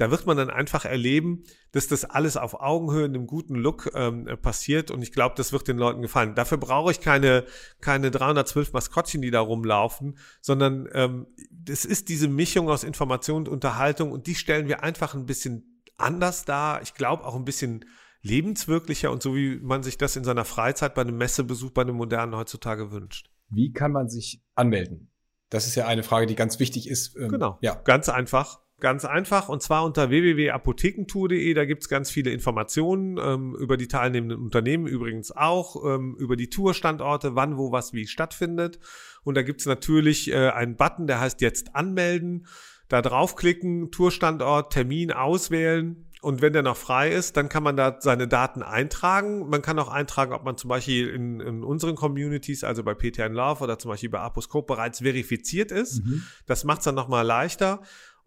da 0.00 0.10
wird 0.10 0.24
man 0.24 0.38
dann 0.38 0.48
einfach 0.48 0.86
erleben, 0.86 1.42
dass 1.72 1.86
das 1.86 2.06
alles 2.06 2.38
auf 2.38 2.58
Augenhöhe 2.58 3.04
in 3.04 3.14
einem 3.14 3.26
guten 3.26 3.54
Look 3.54 3.90
ähm, 3.94 4.26
passiert 4.40 4.90
und 4.90 5.02
ich 5.02 5.12
glaube, 5.12 5.34
das 5.36 5.52
wird 5.52 5.68
den 5.68 5.76
Leuten 5.76 6.00
gefallen. 6.00 6.34
Dafür 6.34 6.56
brauche 6.56 6.90
ich 6.90 7.02
keine, 7.02 7.44
keine 7.82 8.10
312 8.10 8.72
Maskottchen, 8.72 9.20
die 9.20 9.30
da 9.30 9.40
rumlaufen, 9.40 10.16
sondern 10.40 10.88
ähm, 10.94 11.26
es 11.68 11.84
ist 11.84 12.08
diese 12.08 12.28
Mischung 12.28 12.70
aus 12.70 12.82
Information 12.82 13.42
und 13.42 13.48
Unterhaltung 13.50 14.10
und 14.10 14.26
die 14.26 14.34
stellen 14.34 14.68
wir 14.68 14.82
einfach 14.82 15.14
ein 15.14 15.26
bisschen 15.26 15.82
anders 15.98 16.46
dar. 16.46 16.80
Ich 16.80 16.94
glaube 16.94 17.26
auch 17.26 17.36
ein 17.36 17.44
bisschen 17.44 17.84
lebenswirklicher 18.22 19.10
und 19.10 19.22
so 19.22 19.36
wie 19.36 19.58
man 19.58 19.82
sich 19.82 19.98
das 19.98 20.16
in 20.16 20.24
seiner 20.24 20.46
Freizeit 20.46 20.94
bei 20.94 21.02
einem 21.02 21.18
Messebesuch 21.18 21.72
bei 21.72 21.82
einem 21.82 21.96
modernen 21.96 22.34
heutzutage 22.34 22.90
wünscht. 22.90 23.30
Wie 23.50 23.70
kann 23.70 23.92
man 23.92 24.08
sich 24.08 24.42
anmelden? 24.54 25.10
Das 25.50 25.66
ist 25.66 25.74
ja 25.74 25.86
eine 25.86 26.04
Frage, 26.04 26.24
die 26.24 26.36
ganz 26.36 26.58
wichtig 26.58 26.88
ist. 26.88 27.16
Ähm, 27.16 27.28
genau. 27.28 27.58
Ja. 27.60 27.74
Ganz 27.74 28.08
einfach. 28.08 28.62
Ganz 28.80 29.04
einfach 29.04 29.48
und 29.48 29.62
zwar 29.62 29.84
unter 29.84 30.08
www.apothekentour.de. 30.10 31.52
Da 31.54 31.64
gibt's 31.66 31.88
ganz 31.88 32.10
viele 32.10 32.30
Informationen 32.30 33.18
ähm, 33.18 33.54
über 33.54 33.76
die 33.76 33.88
teilnehmenden 33.88 34.40
Unternehmen, 34.40 34.86
übrigens 34.86 35.30
auch 35.30 35.84
ähm, 35.84 36.16
über 36.18 36.36
die 36.36 36.48
Tourstandorte, 36.48 37.34
wann, 37.34 37.58
wo, 37.58 37.72
was, 37.72 37.92
wie 37.92 38.06
stattfindet. 38.06 38.78
Und 39.22 39.36
da 39.36 39.42
gibt's 39.42 39.66
natürlich 39.66 40.30
äh, 40.30 40.48
einen 40.48 40.76
Button, 40.76 41.06
der 41.06 41.20
heißt 41.20 41.42
jetzt 41.42 41.76
anmelden. 41.76 42.46
Da 42.88 43.02
draufklicken, 43.02 43.92
Tourstandort, 43.92 44.72
Termin 44.72 45.12
auswählen. 45.12 46.06
Und 46.22 46.42
wenn 46.42 46.52
der 46.52 46.62
noch 46.62 46.76
frei 46.76 47.10
ist, 47.10 47.36
dann 47.36 47.48
kann 47.48 47.62
man 47.62 47.76
da 47.76 47.96
seine 48.00 48.28
Daten 48.28 48.62
eintragen. 48.62 49.48
Man 49.48 49.62
kann 49.62 49.78
auch 49.78 49.88
eintragen, 49.88 50.32
ob 50.34 50.44
man 50.44 50.56
zum 50.58 50.68
Beispiel 50.68 51.08
in, 51.08 51.40
in 51.40 51.64
unseren 51.64 51.94
Communities, 51.94 52.62
also 52.62 52.82
bei 52.82 52.94
PTN 52.94 53.32
Love 53.32 53.64
oder 53.64 53.78
zum 53.78 53.90
Beispiel 53.90 54.10
bei 54.10 54.20
Aposcope 54.20 54.66
bereits 54.66 54.98
verifiziert 54.98 55.72
ist. 55.72 56.04
Mhm. 56.04 56.24
Das 56.46 56.64
macht's 56.64 56.84
dann 56.84 56.94
nochmal 56.94 57.24
leichter. 57.24 57.80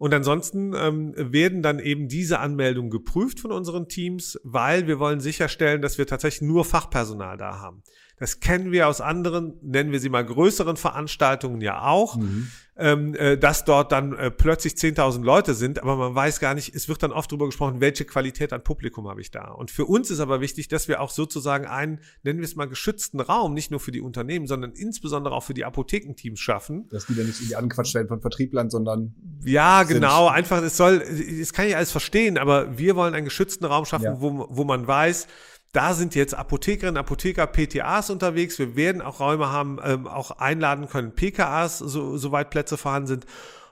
Und 0.04 0.12
ansonsten 0.12 0.74
ähm, 0.76 1.14
werden 1.16 1.62
dann 1.62 1.78
eben 1.78 2.08
diese 2.08 2.38
Anmeldungen 2.38 2.90
geprüft 2.90 3.40
von 3.40 3.50
unseren 3.50 3.88
Teams, 3.88 4.38
weil 4.44 4.86
wir 4.86 4.98
wollen 4.98 5.18
sicherstellen, 5.18 5.80
dass 5.80 5.96
wir 5.96 6.06
tatsächlich 6.06 6.42
nur 6.42 6.66
Fachpersonal 6.66 7.38
da 7.38 7.58
haben. 7.58 7.82
Das 8.16 8.38
kennen 8.38 8.70
wir 8.70 8.88
aus 8.88 9.00
anderen, 9.00 9.54
nennen 9.62 9.90
wir 9.90 9.98
sie 9.98 10.08
mal 10.08 10.24
größeren 10.24 10.76
Veranstaltungen 10.76 11.60
ja 11.60 11.82
auch, 11.82 12.16
mhm. 12.16 12.48
ähm, 12.76 13.14
äh, 13.16 13.36
dass 13.36 13.64
dort 13.64 13.90
dann 13.90 14.12
äh, 14.12 14.30
plötzlich 14.30 14.74
10.000 14.74 15.24
Leute 15.24 15.54
sind, 15.54 15.82
aber 15.82 15.96
man 15.96 16.14
weiß 16.14 16.38
gar 16.38 16.54
nicht, 16.54 16.74
es 16.76 16.88
wird 16.88 17.02
dann 17.02 17.10
oft 17.10 17.32
darüber 17.32 17.46
gesprochen, 17.46 17.80
welche 17.80 18.04
Qualität 18.04 18.52
an 18.52 18.62
Publikum 18.62 19.08
habe 19.08 19.20
ich 19.20 19.32
da. 19.32 19.48
Und 19.48 19.72
für 19.72 19.84
uns 19.86 20.10
ist 20.10 20.20
aber 20.20 20.40
wichtig, 20.40 20.68
dass 20.68 20.86
wir 20.86 21.00
auch 21.00 21.10
sozusagen 21.10 21.66
einen, 21.66 21.98
nennen 22.22 22.38
wir 22.38 22.44
es 22.44 22.54
mal, 22.54 22.68
geschützten 22.68 23.18
Raum, 23.18 23.52
nicht 23.52 23.72
nur 23.72 23.80
für 23.80 23.90
die 23.90 24.00
Unternehmen, 24.00 24.46
sondern 24.46 24.72
insbesondere 24.72 25.34
auch 25.34 25.42
für 25.42 25.54
die 25.54 25.64
Apothekenteams 25.64 26.38
schaffen. 26.38 26.88
Dass 26.90 27.06
die 27.06 27.16
dann 27.16 27.26
nicht 27.26 27.40
irgendwie 27.40 27.56
angequatscht 27.56 27.94
werden 27.94 28.08
von 28.08 28.20
Vertrieblern, 28.20 28.70
sondern 28.70 29.14
ja, 29.44 29.82
genau, 29.82 30.28
einfach, 30.28 30.62
es 30.62 30.76
soll, 30.76 31.00
das 31.40 31.52
kann 31.52 31.66
ich 31.66 31.76
alles 31.76 31.90
verstehen, 31.90 32.38
aber 32.38 32.78
wir 32.78 32.94
wollen 32.94 33.14
einen 33.14 33.24
geschützten 33.24 33.64
Raum 33.64 33.84
schaffen, 33.84 34.04
ja. 34.04 34.20
wo, 34.20 34.46
wo 34.48 34.64
man 34.64 34.86
weiß, 34.86 35.26
da 35.74 35.92
sind 35.92 36.14
jetzt 36.14 36.34
Apothekerinnen, 36.34 36.96
Apotheker, 36.96 37.46
PTAs 37.46 38.08
unterwegs. 38.08 38.58
Wir 38.58 38.76
werden 38.76 39.02
auch 39.02 39.18
Räume 39.18 39.50
haben, 39.50 39.78
ähm, 39.84 40.06
auch 40.06 40.30
einladen 40.30 40.88
können, 40.88 41.12
PKAs, 41.12 41.78
so, 41.78 42.16
soweit 42.16 42.50
Plätze 42.50 42.76
vorhanden 42.76 43.08
sind. 43.08 43.26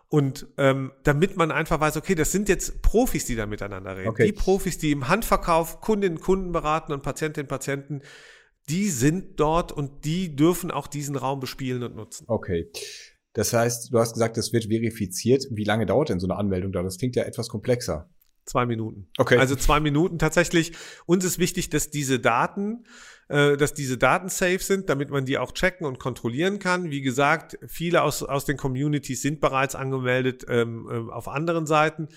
Und 0.08 0.46
ähm, 0.58 0.92
damit 1.04 1.36
man 1.36 1.50
einfach 1.50 1.80
weiß, 1.80 1.96
okay, 1.96 2.14
das 2.16 2.32
sind 2.32 2.48
jetzt 2.48 2.82
Profis, 2.82 3.24
die 3.24 3.36
da 3.36 3.46
miteinander 3.46 3.96
reden. 3.96 4.08
Okay. 4.08 4.26
Die 4.26 4.32
Profis, 4.32 4.76
die 4.78 4.90
im 4.90 5.08
Handverkauf 5.08 5.80
Kundinnen, 5.80 6.20
Kunden 6.20 6.52
beraten 6.52 6.92
und 6.92 7.02
Patientinnen, 7.02 7.48
Patienten, 7.48 8.02
die 8.68 8.88
sind 8.88 9.38
dort 9.40 9.70
und 9.72 10.04
die 10.04 10.34
dürfen 10.34 10.70
auch 10.70 10.88
diesen 10.88 11.16
Raum 11.16 11.38
bespielen 11.38 11.84
und 11.84 11.94
nutzen. 11.94 12.24
Okay. 12.26 12.68
Das 13.32 13.52
heißt, 13.52 13.92
du 13.92 13.98
hast 13.98 14.12
gesagt, 14.12 14.36
das 14.36 14.52
wird 14.52 14.64
verifiziert. 14.64 15.46
Wie 15.50 15.64
lange 15.64 15.86
dauert 15.86 16.08
denn 16.08 16.20
so 16.20 16.26
eine 16.26 16.36
Anmeldung 16.36 16.72
da? 16.72 16.82
Das 16.82 16.98
klingt 16.98 17.16
ja 17.16 17.22
etwas 17.22 17.48
komplexer. 17.48 18.10
Zwei 18.44 18.66
Minuten. 18.66 19.08
Okay. 19.18 19.38
Also 19.38 19.54
zwei 19.54 19.78
Minuten 19.78 20.18
tatsächlich. 20.18 20.72
Uns 21.06 21.24
ist 21.24 21.38
wichtig, 21.38 21.70
dass 21.70 21.90
diese 21.90 22.18
Daten, 22.18 22.84
äh, 23.28 23.56
dass 23.56 23.72
diese 23.72 23.98
Daten 23.98 24.28
safe 24.28 24.58
sind, 24.58 24.88
damit 24.88 25.10
man 25.10 25.24
die 25.24 25.38
auch 25.38 25.52
checken 25.52 25.86
und 25.86 26.00
kontrollieren 26.00 26.58
kann. 26.58 26.90
Wie 26.90 27.02
gesagt, 27.02 27.56
viele 27.68 28.02
aus, 28.02 28.22
aus 28.24 28.44
den 28.44 28.56
Communities 28.56 29.22
sind 29.22 29.40
bereits 29.40 29.76
angemeldet 29.76 30.44
ähm, 30.48 30.88
äh, 30.90 31.12
auf 31.12 31.28
anderen 31.28 31.66
Seiten. 31.66 32.08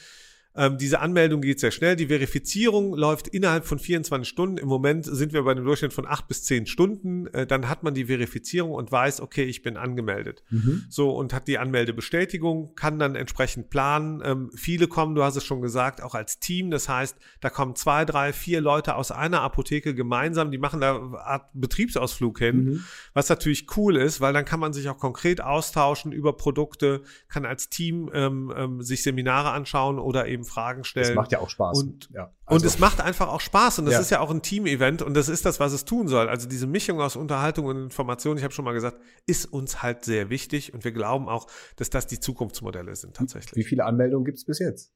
Ähm, 0.55 0.77
diese 0.77 0.99
Anmeldung 0.99 1.41
geht 1.41 1.59
sehr 1.59 1.71
schnell. 1.71 1.95
Die 1.95 2.07
Verifizierung 2.07 2.95
läuft 2.95 3.27
innerhalb 3.27 3.65
von 3.65 3.77
24 3.77 4.27
Stunden. 4.27 4.57
Im 4.57 4.67
Moment 4.67 5.05
sind 5.05 5.33
wir 5.33 5.43
bei 5.43 5.51
einem 5.51 5.65
Durchschnitt 5.65 5.93
von 5.93 6.07
acht 6.07 6.27
bis 6.27 6.43
zehn 6.43 6.65
Stunden. 6.65 7.27
Äh, 7.27 7.45
dann 7.45 7.67
hat 7.67 7.83
man 7.83 7.93
die 7.93 8.05
Verifizierung 8.05 8.71
und 8.71 8.91
weiß, 8.91 9.21
okay, 9.21 9.43
ich 9.43 9.63
bin 9.63 9.75
angemeldet. 9.75 10.43
Mhm. 10.49 10.85
So 10.89 11.11
und 11.11 11.33
hat 11.33 11.47
die 11.47 11.57
Anmeldebestätigung, 11.57 12.75
kann 12.75 12.99
dann 12.99 13.15
entsprechend 13.15 13.69
planen. 13.69 14.21
Ähm, 14.23 14.49
viele 14.55 14.87
kommen, 14.87 15.15
du 15.15 15.23
hast 15.23 15.35
es 15.35 15.43
schon 15.43 15.61
gesagt, 15.61 16.01
auch 16.01 16.15
als 16.15 16.39
Team. 16.39 16.71
Das 16.71 16.87
heißt, 16.87 17.17
da 17.41 17.49
kommen 17.49 17.75
zwei, 17.75 18.05
drei, 18.05 18.31
vier 18.31 18.61
Leute 18.61 18.95
aus 18.95 19.11
einer 19.11 19.41
Apotheke 19.41 19.93
gemeinsam. 19.93 20.51
Die 20.51 20.57
machen 20.57 20.79
da 20.79 20.95
eine 20.95 21.19
Art 21.19 21.49
Betriebsausflug 21.53 22.39
hin, 22.39 22.63
mhm. 22.63 22.83
was 23.13 23.27
natürlich 23.27 23.67
cool 23.75 23.97
ist, 23.97 24.21
weil 24.21 24.31
dann 24.31 24.45
kann 24.45 24.59
man 24.61 24.71
sich 24.71 24.87
auch 24.87 24.97
konkret 24.97 25.41
austauschen 25.41 26.13
über 26.13 26.37
Produkte, 26.37 27.01
kann 27.27 27.45
als 27.45 27.69
Team 27.69 28.09
ähm, 28.13 28.53
ähm, 28.55 28.81
sich 28.81 29.03
Seminare 29.03 29.51
anschauen 29.51 29.99
oder 29.99 30.27
eben 30.27 30.44
Fragen 30.45 30.83
stellen. 30.83 31.07
Das 31.07 31.15
macht 31.15 31.31
ja 31.31 31.39
auch 31.39 31.49
Spaß. 31.49 31.77
Und, 31.81 32.09
ja, 32.13 32.31
also. 32.45 32.61
und 32.63 32.65
es 32.65 32.79
macht 32.79 33.01
einfach 33.01 33.27
auch 33.27 33.41
Spaß 33.41 33.79
und 33.79 33.85
das 33.85 33.95
ja. 33.95 33.99
ist 33.99 34.09
ja 34.11 34.19
auch 34.19 34.31
ein 34.31 34.41
Team-Event 34.41 35.01
und 35.01 35.13
das 35.15 35.29
ist 35.29 35.45
das, 35.45 35.59
was 35.59 35.73
es 35.73 35.85
tun 35.85 36.07
soll. 36.07 36.29
Also 36.29 36.47
diese 36.47 36.67
Mischung 36.67 37.01
aus 37.01 37.15
Unterhaltung 37.15 37.65
und 37.65 37.77
Information, 37.77 38.37
ich 38.37 38.43
habe 38.43 38.53
schon 38.53 38.65
mal 38.65 38.73
gesagt, 38.73 38.97
ist 39.25 39.45
uns 39.45 39.81
halt 39.83 40.05
sehr 40.05 40.29
wichtig 40.29 40.73
und 40.73 40.83
wir 40.83 40.91
glauben 40.91 41.27
auch, 41.27 41.47
dass 41.75 41.89
das 41.89 42.07
die 42.07 42.19
Zukunftsmodelle 42.19 42.95
sind 42.95 43.15
tatsächlich. 43.15 43.55
Wie 43.55 43.67
viele 43.67 43.85
Anmeldungen 43.85 44.25
gibt 44.25 44.37
es 44.37 44.45
bis 44.45 44.59
jetzt? 44.59 44.93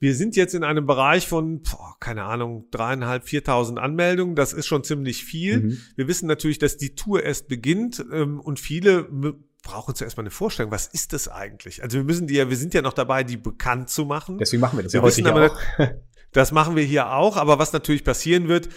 Wir 0.00 0.14
sind 0.14 0.34
jetzt 0.34 0.54
in 0.54 0.64
einem 0.64 0.86
Bereich 0.86 1.28
von, 1.28 1.60
boah, 1.60 1.94
keine 2.00 2.24
Ahnung, 2.24 2.68
dreieinhalb, 2.70 3.28
viertausend 3.28 3.78
Anmeldungen. 3.78 4.34
Das 4.34 4.54
ist 4.54 4.66
schon 4.66 4.82
ziemlich 4.82 5.26
viel. 5.26 5.60
Mhm. 5.60 5.78
Wir 5.94 6.08
wissen 6.08 6.26
natürlich, 6.26 6.58
dass 6.58 6.78
die 6.78 6.94
Tour 6.94 7.22
erst 7.22 7.48
beginnt 7.48 8.02
ähm, 8.10 8.40
und 8.40 8.58
viele 8.58 9.08
brauchen 9.62 9.94
zuerst 9.94 10.16
mal 10.16 10.22
eine 10.22 10.30
Vorstellung, 10.30 10.72
was 10.72 10.86
ist 10.86 11.12
das 11.12 11.28
eigentlich? 11.28 11.82
Also 11.82 11.98
wir 11.98 12.04
müssen 12.04 12.26
die 12.26 12.34
ja, 12.34 12.48
wir 12.48 12.56
sind 12.56 12.74
ja 12.74 12.82
noch 12.82 12.92
dabei, 12.92 13.24
die 13.24 13.36
bekannt 13.36 13.88
zu 13.90 14.04
machen. 14.04 14.38
Deswegen 14.38 14.60
machen 14.60 14.78
wir 14.78 14.84
das 14.84 14.92
wir 14.92 15.00
ja 15.00 15.04
heute 15.04 15.22
hier 15.22 15.34
aber, 15.34 15.52
auch. 15.52 15.58
Das 16.32 16.52
machen 16.52 16.76
wir 16.76 16.84
hier 16.84 17.12
auch, 17.12 17.36
aber 17.36 17.58
was 17.58 17.72
natürlich 17.72 18.04
passieren 18.04 18.46
wird, 18.46 18.68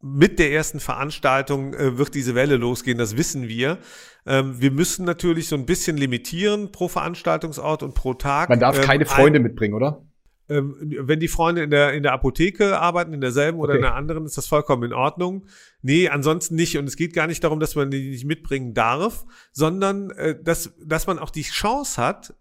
mit 0.00 0.38
der 0.38 0.50
ersten 0.50 0.80
Veranstaltung 0.80 1.74
äh, 1.74 1.96
wird 1.98 2.14
diese 2.14 2.34
Welle 2.34 2.56
losgehen, 2.56 2.98
das 2.98 3.16
wissen 3.16 3.48
wir. 3.48 3.78
Ähm, 4.26 4.60
wir 4.60 4.70
müssen 4.70 5.04
natürlich 5.04 5.48
so 5.48 5.56
ein 5.56 5.66
bisschen 5.66 5.96
limitieren 5.96 6.72
pro 6.72 6.88
Veranstaltungsort 6.88 7.82
und 7.82 7.94
pro 7.94 8.14
Tag. 8.14 8.48
Man 8.48 8.60
darf 8.60 8.78
ähm, 8.78 8.84
keine 8.84 9.06
Freunde 9.06 9.40
mitbringen, 9.40 9.74
oder? 9.74 10.02
Ähm, 10.48 10.74
wenn 10.80 11.20
die 11.20 11.28
Freunde 11.28 11.62
in 11.62 11.70
der, 11.70 11.92
in 11.92 12.02
der 12.02 12.12
Apotheke 12.12 12.78
arbeiten, 12.78 13.12
in 13.12 13.20
derselben 13.20 13.58
okay. 13.58 13.64
oder 13.64 13.74
in 13.76 13.82
der 13.82 13.94
anderen, 13.94 14.26
ist 14.26 14.36
das 14.36 14.46
vollkommen 14.46 14.82
in 14.82 14.92
Ordnung. 14.92 15.46
Nee, 15.82 16.08
ansonsten 16.08 16.56
nicht. 16.56 16.76
Und 16.78 16.86
es 16.86 16.96
geht 16.96 17.14
gar 17.14 17.26
nicht 17.26 17.44
darum, 17.44 17.60
dass 17.60 17.74
man 17.76 17.90
die 17.90 18.10
nicht 18.10 18.24
mitbringen 18.24 18.74
darf, 18.74 19.24
sondern 19.52 20.10
äh, 20.10 20.36
dass, 20.42 20.74
dass 20.84 21.06
man 21.06 21.18
auch 21.18 21.30
die 21.30 21.42
Chance 21.42 22.00
hat, 22.02 22.34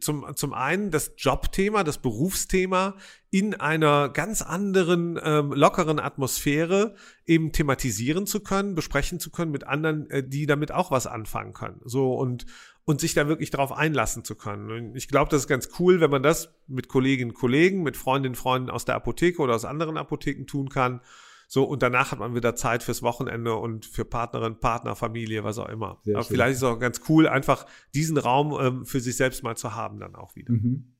zum, 0.00 0.26
zum 0.34 0.54
einen 0.54 0.90
das 0.90 1.12
Jobthema, 1.16 1.82
das 1.82 1.98
Berufsthema 1.98 2.94
in 3.30 3.54
einer 3.54 4.08
ganz 4.08 4.40
anderen, 4.40 5.18
ähm, 5.22 5.52
lockeren 5.52 5.98
Atmosphäre 5.98 6.94
eben 7.26 7.52
thematisieren 7.52 8.26
zu 8.26 8.40
können, 8.40 8.74
besprechen 8.74 9.20
zu 9.20 9.30
können 9.30 9.50
mit 9.50 9.64
anderen, 9.64 10.08
äh, 10.10 10.26
die 10.26 10.46
damit 10.46 10.72
auch 10.72 10.90
was 10.90 11.06
anfangen 11.06 11.52
können. 11.52 11.80
So 11.84 12.14
und 12.14 12.46
und 12.88 13.02
sich 13.02 13.12
da 13.12 13.28
wirklich 13.28 13.50
darauf 13.50 13.70
einlassen 13.70 14.24
zu 14.24 14.34
können. 14.34 14.70
Und 14.70 14.96
ich 14.96 15.08
glaube, 15.08 15.30
das 15.30 15.42
ist 15.42 15.46
ganz 15.46 15.68
cool, 15.78 16.00
wenn 16.00 16.10
man 16.10 16.22
das 16.22 16.54
mit 16.68 16.88
Kolleginnen 16.88 17.32
und 17.32 17.36
Kollegen, 17.36 17.82
mit 17.82 17.98
Freundinnen 17.98 18.32
und 18.32 18.40
Freunden 18.40 18.70
aus 18.70 18.86
der 18.86 18.94
Apotheke 18.94 19.42
oder 19.42 19.54
aus 19.54 19.66
anderen 19.66 19.98
Apotheken 19.98 20.46
tun 20.46 20.70
kann. 20.70 21.02
So, 21.48 21.64
und 21.64 21.82
danach 21.82 22.12
hat 22.12 22.18
man 22.18 22.34
wieder 22.34 22.56
Zeit 22.56 22.82
fürs 22.82 23.02
Wochenende 23.02 23.54
und 23.56 23.84
für 23.84 24.06
Partnerin, 24.06 24.58
Partner, 24.58 24.96
Familie, 24.96 25.44
was 25.44 25.58
auch 25.58 25.68
immer. 25.68 26.00
Sehr 26.02 26.16
Aber 26.16 26.24
schön. 26.24 26.36
vielleicht 26.36 26.52
ist 26.52 26.62
es 26.62 26.62
auch 26.62 26.78
ganz 26.78 27.02
cool, 27.10 27.28
einfach 27.28 27.66
diesen 27.94 28.16
Raum 28.16 28.56
ähm, 28.58 28.86
für 28.86 29.00
sich 29.00 29.18
selbst 29.18 29.42
mal 29.42 29.54
zu 29.54 29.74
haben, 29.74 30.00
dann 30.00 30.14
auch 30.14 30.34
wieder. 30.34 30.50
Mhm. 30.50 30.94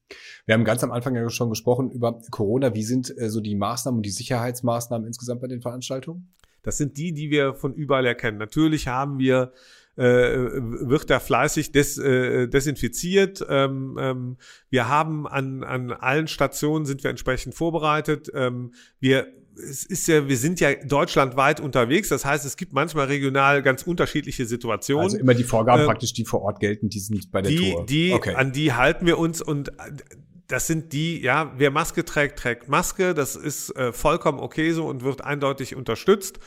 Wir 0.45 0.57
haben 0.57 0.65
ganz 0.65 0.85
am 0.85 0.93
Anfang 0.93 1.17
ja 1.17 1.27
schon 1.31 1.49
gesprochen 1.49 1.91
über 1.91 2.21
Corona. 2.31 2.75
Wie 2.75 2.85
sind 2.85 3.17
äh, 3.17 3.31
so 3.31 3.41
die 3.41 3.55
Maßnahmen 3.55 4.01
und 4.01 4.05
die 4.05 4.11
Sicherheitsmaßnahmen 4.11 5.07
insgesamt 5.07 5.41
bei 5.41 5.47
den 5.47 5.63
Veranstaltungen? 5.63 6.35
Das 6.63 6.77
sind 6.77 6.99
die, 6.99 7.15
die 7.15 7.31
wir 7.31 7.55
von 7.55 7.73
überall 7.73 8.05
erkennen. 8.05 8.37
Natürlich 8.37 8.89
haben 8.89 9.19
wir 9.19 9.55
wird 10.03 11.11
da 11.11 11.19
fleißig 11.19 11.73
des, 11.73 11.99
äh, 11.99 12.49
desinfiziert. 12.49 13.45
Ähm, 13.49 13.99
ähm, 14.01 14.37
wir 14.71 14.89
haben 14.89 15.27
an, 15.27 15.65
an 15.65 15.93
allen 15.93 16.29
Stationen 16.29 16.87
sind 16.87 17.03
wir 17.03 17.11
entsprechend 17.11 17.55
vorbereitet. 17.55 18.31
Ähm, 18.35 18.73
wir 19.01 19.27
es 19.61 19.85
ist 19.85 20.07
ja, 20.07 20.29
wir 20.29 20.37
sind 20.37 20.61
ja 20.61 20.75
deutschlandweit 20.75 21.61
unterwegs. 21.61 22.09
Das 22.09 22.25
heißt, 22.25 22.45
es 22.45 22.57
gibt 22.57 22.73
manchmal 22.73 23.07
regional 23.07 23.63
ganz 23.63 23.83
unterschiedliche 23.83 24.47
Situationen. 24.47 25.05
Also 25.05 25.19
immer 25.19 25.35
die 25.35 25.45
Vorgaben 25.45 25.83
äh, 25.83 25.87
praktisch, 25.87 26.13
die 26.13 26.25
vor 26.25 26.43
Ort 26.43 26.61
gelten, 26.61 26.89
die 26.89 27.01
sind 27.01 27.31
bei 27.33 27.43
der 27.43 27.51
die, 27.51 27.73
Tour. 27.73 27.87
Die, 27.87 28.13
okay. 28.13 28.35
an 28.35 28.53
die 28.53 28.73
halten 28.73 29.05
wir 29.05 29.19
uns 29.19 29.43
und 29.43 29.73
das 30.47 30.67
sind 30.67 30.93
die, 30.93 31.21
ja, 31.21 31.53
wer 31.57 31.71
Maske 31.71 32.05
trägt, 32.05 32.39
trägt 32.39 32.69
Maske. 32.69 33.15
Das 33.15 33.37
ist 33.37 33.71
äh, 33.77 33.93
vollkommen 33.93 34.39
okay 34.39 34.73
so 34.73 34.87
und 34.87 35.03
wird 35.03 35.23
eindeutig 35.23 35.77
unterstützt. 35.77 36.39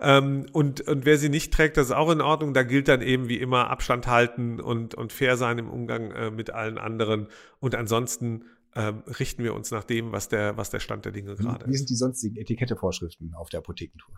Ähm, 0.00 0.46
und, 0.52 0.80
und 0.82 1.04
wer 1.04 1.18
sie 1.18 1.28
nicht 1.28 1.52
trägt, 1.52 1.76
das 1.76 1.86
ist 1.86 1.92
auch 1.92 2.10
in 2.10 2.20
Ordnung. 2.20 2.54
Da 2.54 2.62
gilt 2.62 2.88
dann 2.88 3.02
eben 3.02 3.28
wie 3.28 3.38
immer 3.38 3.68
Abstand 3.70 4.06
halten 4.06 4.60
und, 4.60 4.94
und 4.94 5.12
fair 5.12 5.36
sein 5.36 5.58
im 5.58 5.68
Umgang 5.68 6.12
äh, 6.12 6.30
mit 6.30 6.50
allen 6.50 6.78
anderen. 6.78 7.28
Und 7.58 7.74
ansonsten 7.74 8.44
ähm, 8.76 9.02
richten 9.06 9.42
wir 9.42 9.54
uns 9.54 9.70
nach 9.70 9.84
dem, 9.84 10.12
was 10.12 10.28
der, 10.28 10.56
was 10.56 10.70
der 10.70 10.80
Stand 10.80 11.04
der 11.04 11.12
Dinge 11.12 11.34
gerade 11.34 11.64
ist. 11.64 11.72
Wie 11.72 11.76
sind 11.76 11.90
die 11.90 11.96
sonstigen 11.96 12.36
Etikettevorschriften 12.36 13.34
auf 13.34 13.48
der 13.48 13.58
Apothekentour? 13.58 14.14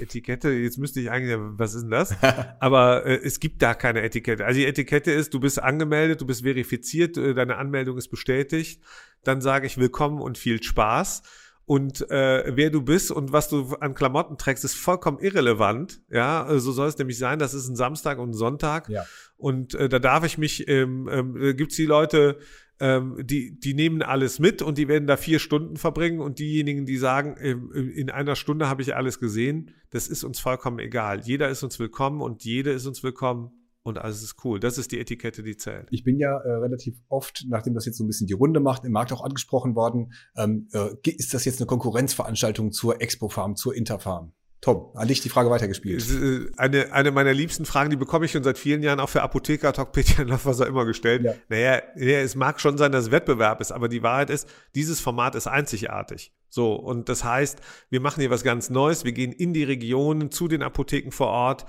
Etikette, 0.00 0.50
jetzt 0.50 0.78
müsste 0.78 1.00
ich 1.00 1.10
eigentlich, 1.10 1.36
was 1.38 1.74
ist 1.74 1.82
denn 1.82 1.90
das? 1.90 2.14
Aber 2.60 3.06
äh, 3.06 3.20
es 3.22 3.40
gibt 3.40 3.62
da 3.62 3.74
keine 3.74 4.02
Etikette. 4.02 4.44
Also 4.44 4.58
die 4.58 4.66
Etikette 4.66 5.12
ist, 5.12 5.32
du 5.32 5.40
bist 5.40 5.62
angemeldet, 5.62 6.20
du 6.20 6.26
bist 6.26 6.42
verifiziert, 6.42 7.16
äh, 7.16 7.34
deine 7.34 7.56
Anmeldung 7.56 7.96
ist 7.96 8.08
bestätigt. 8.08 8.82
Dann 9.22 9.40
sage 9.40 9.66
ich 9.66 9.78
willkommen 9.78 10.20
und 10.20 10.38
viel 10.38 10.62
Spaß 10.62 11.22
und 11.66 12.08
äh, 12.12 12.56
wer 12.56 12.70
du 12.70 12.80
bist 12.80 13.10
und 13.10 13.32
was 13.32 13.48
du 13.48 13.74
an 13.80 13.94
Klamotten 13.94 14.38
trägst, 14.38 14.64
ist 14.64 14.76
vollkommen 14.76 15.18
irrelevant. 15.18 16.00
Ja, 16.08 16.46
so 16.58 16.70
soll 16.70 16.86
es 16.86 16.96
nämlich 16.96 17.18
sein. 17.18 17.40
Das 17.40 17.54
ist 17.54 17.68
ein 17.68 17.74
Samstag 17.74 18.18
und 18.18 18.30
ein 18.30 18.34
Sonntag. 18.34 18.88
Ja. 18.88 19.04
Und 19.36 19.74
äh, 19.74 19.88
da 19.88 19.98
darf 19.98 20.24
ich 20.24 20.38
mich, 20.38 20.68
ähm, 20.68 21.08
ähm, 21.10 21.56
gibt 21.56 21.72
es 21.72 21.76
die 21.76 21.86
Leute, 21.86 22.38
ähm, 22.78 23.16
die, 23.20 23.58
die 23.58 23.74
nehmen 23.74 24.02
alles 24.02 24.38
mit 24.38 24.62
und 24.62 24.78
die 24.78 24.86
werden 24.86 25.08
da 25.08 25.16
vier 25.16 25.40
Stunden 25.40 25.76
verbringen 25.76 26.20
und 26.20 26.38
diejenigen, 26.38 26.86
die 26.86 26.98
sagen, 26.98 27.36
ähm, 27.40 27.72
in 27.72 28.10
einer 28.10 28.36
Stunde 28.36 28.68
habe 28.68 28.82
ich 28.82 28.94
alles 28.94 29.18
gesehen, 29.18 29.72
das 29.90 30.06
ist 30.06 30.22
uns 30.22 30.38
vollkommen 30.38 30.78
egal. 30.78 31.20
Jeder 31.24 31.48
ist 31.48 31.64
uns 31.64 31.80
willkommen 31.80 32.20
und 32.20 32.44
jede 32.44 32.70
ist 32.70 32.86
uns 32.86 33.02
willkommen 33.02 33.50
und 33.86 33.98
alles 33.98 34.22
ist 34.22 34.44
cool. 34.44 34.58
Das 34.60 34.78
ist 34.78 34.92
die 34.92 34.98
Etikette, 34.98 35.42
die 35.42 35.56
zählt. 35.56 35.86
Ich 35.90 36.02
bin 36.02 36.18
ja 36.18 36.36
äh, 36.38 36.52
relativ 36.52 36.96
oft, 37.08 37.44
nachdem 37.48 37.74
das 37.74 37.86
jetzt 37.86 37.98
so 37.98 38.04
ein 38.04 38.08
bisschen 38.08 38.26
die 38.26 38.32
Runde 38.34 38.60
macht, 38.60 38.84
im 38.84 38.92
Markt 38.92 39.12
auch 39.12 39.22
angesprochen 39.22 39.74
worden, 39.74 40.12
ähm, 40.36 40.68
äh, 40.72 40.88
ist 41.10 41.34
das 41.34 41.44
jetzt 41.44 41.60
eine 41.60 41.66
Konkurrenzveranstaltung 41.66 42.72
zur 42.72 43.00
Expo 43.00 43.28
Farm, 43.28 43.56
zur 43.56 43.74
Interfarm? 43.74 44.32
Tom, 44.60 44.90
an 44.94 45.06
dich 45.06 45.20
die 45.20 45.28
Frage 45.28 45.50
weitergespielt. 45.50 46.04
Äh, 46.10 46.50
eine, 46.56 46.92
eine 46.92 47.12
meiner 47.12 47.32
liebsten 47.32 47.66
Fragen, 47.66 47.90
die 47.90 47.96
bekomme 47.96 48.24
ich 48.24 48.32
schon 48.32 48.42
seit 48.42 48.58
vielen 48.58 48.82
Jahren 48.82 48.98
auch 48.98 49.08
für 49.08 49.22
Apotheker, 49.22 49.72
Talkpedia, 49.72 50.26
was 50.44 50.60
auch 50.60 50.66
immer 50.66 50.84
gestellt. 50.84 51.22
Ja. 51.22 51.34
Naja, 51.48 51.82
ja, 51.96 52.18
es 52.20 52.34
mag 52.34 52.60
schon 52.60 52.76
sein, 52.78 52.90
dass 52.90 53.04
es 53.04 53.10
Wettbewerb 53.12 53.60
ist, 53.60 53.70
aber 53.70 53.88
die 53.88 54.02
Wahrheit 54.02 54.30
ist, 54.30 54.48
dieses 54.74 55.00
Format 55.00 55.36
ist 55.36 55.46
einzigartig. 55.46 56.32
So, 56.48 56.74
und 56.74 57.08
das 57.08 57.22
heißt, 57.22 57.60
wir 57.90 58.00
machen 58.00 58.20
hier 58.20 58.30
was 58.30 58.42
ganz 58.42 58.70
Neues, 58.70 59.04
wir 59.04 59.12
gehen 59.12 59.32
in 59.32 59.52
die 59.52 59.64
Regionen, 59.64 60.30
zu 60.30 60.48
den 60.48 60.62
Apotheken 60.62 61.12
vor 61.12 61.28
Ort, 61.28 61.66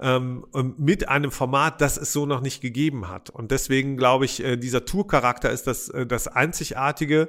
ähm, 0.00 0.46
mit 0.78 1.08
einem 1.08 1.30
Format, 1.30 1.80
das 1.80 1.96
es 1.96 2.12
so 2.12 2.26
noch 2.26 2.40
nicht 2.40 2.60
gegeben 2.60 3.08
hat. 3.08 3.30
Und 3.30 3.50
deswegen 3.50 3.96
glaube 3.96 4.24
ich, 4.24 4.42
äh, 4.42 4.56
dieser 4.56 4.84
Tour-Charakter 4.84 5.50
ist 5.50 5.66
das, 5.66 5.88
äh, 5.88 6.06
das 6.06 6.28
Einzigartige. 6.28 7.28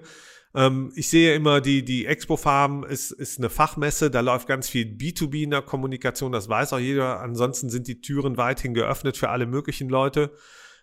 Ähm, 0.54 0.92
ich 0.96 1.10
sehe 1.10 1.36
immer, 1.36 1.62
die, 1.62 1.84
die 1.84 2.06
Expo 2.06 2.38
Farm 2.38 2.84
ist, 2.84 3.12
ist 3.12 3.40
eine 3.40 3.50
Fachmesse, 3.50 4.10
da 4.10 4.22
läuft 4.22 4.48
ganz 4.48 4.70
viel 4.70 4.86
B2B 4.86 5.44
in 5.44 5.52
der 5.52 5.62
Kommunikation, 5.62 6.32
das 6.32 6.50
weiß 6.50 6.74
auch 6.74 6.80
jeder. 6.80 7.20
Ansonsten 7.20 7.70
sind 7.70 7.88
die 7.88 8.02
Türen 8.02 8.38
weithin 8.38 8.74
geöffnet 8.74 9.18
für 9.18 9.30
alle 9.30 9.46
möglichen 9.46 9.90
Leute. 9.90 10.32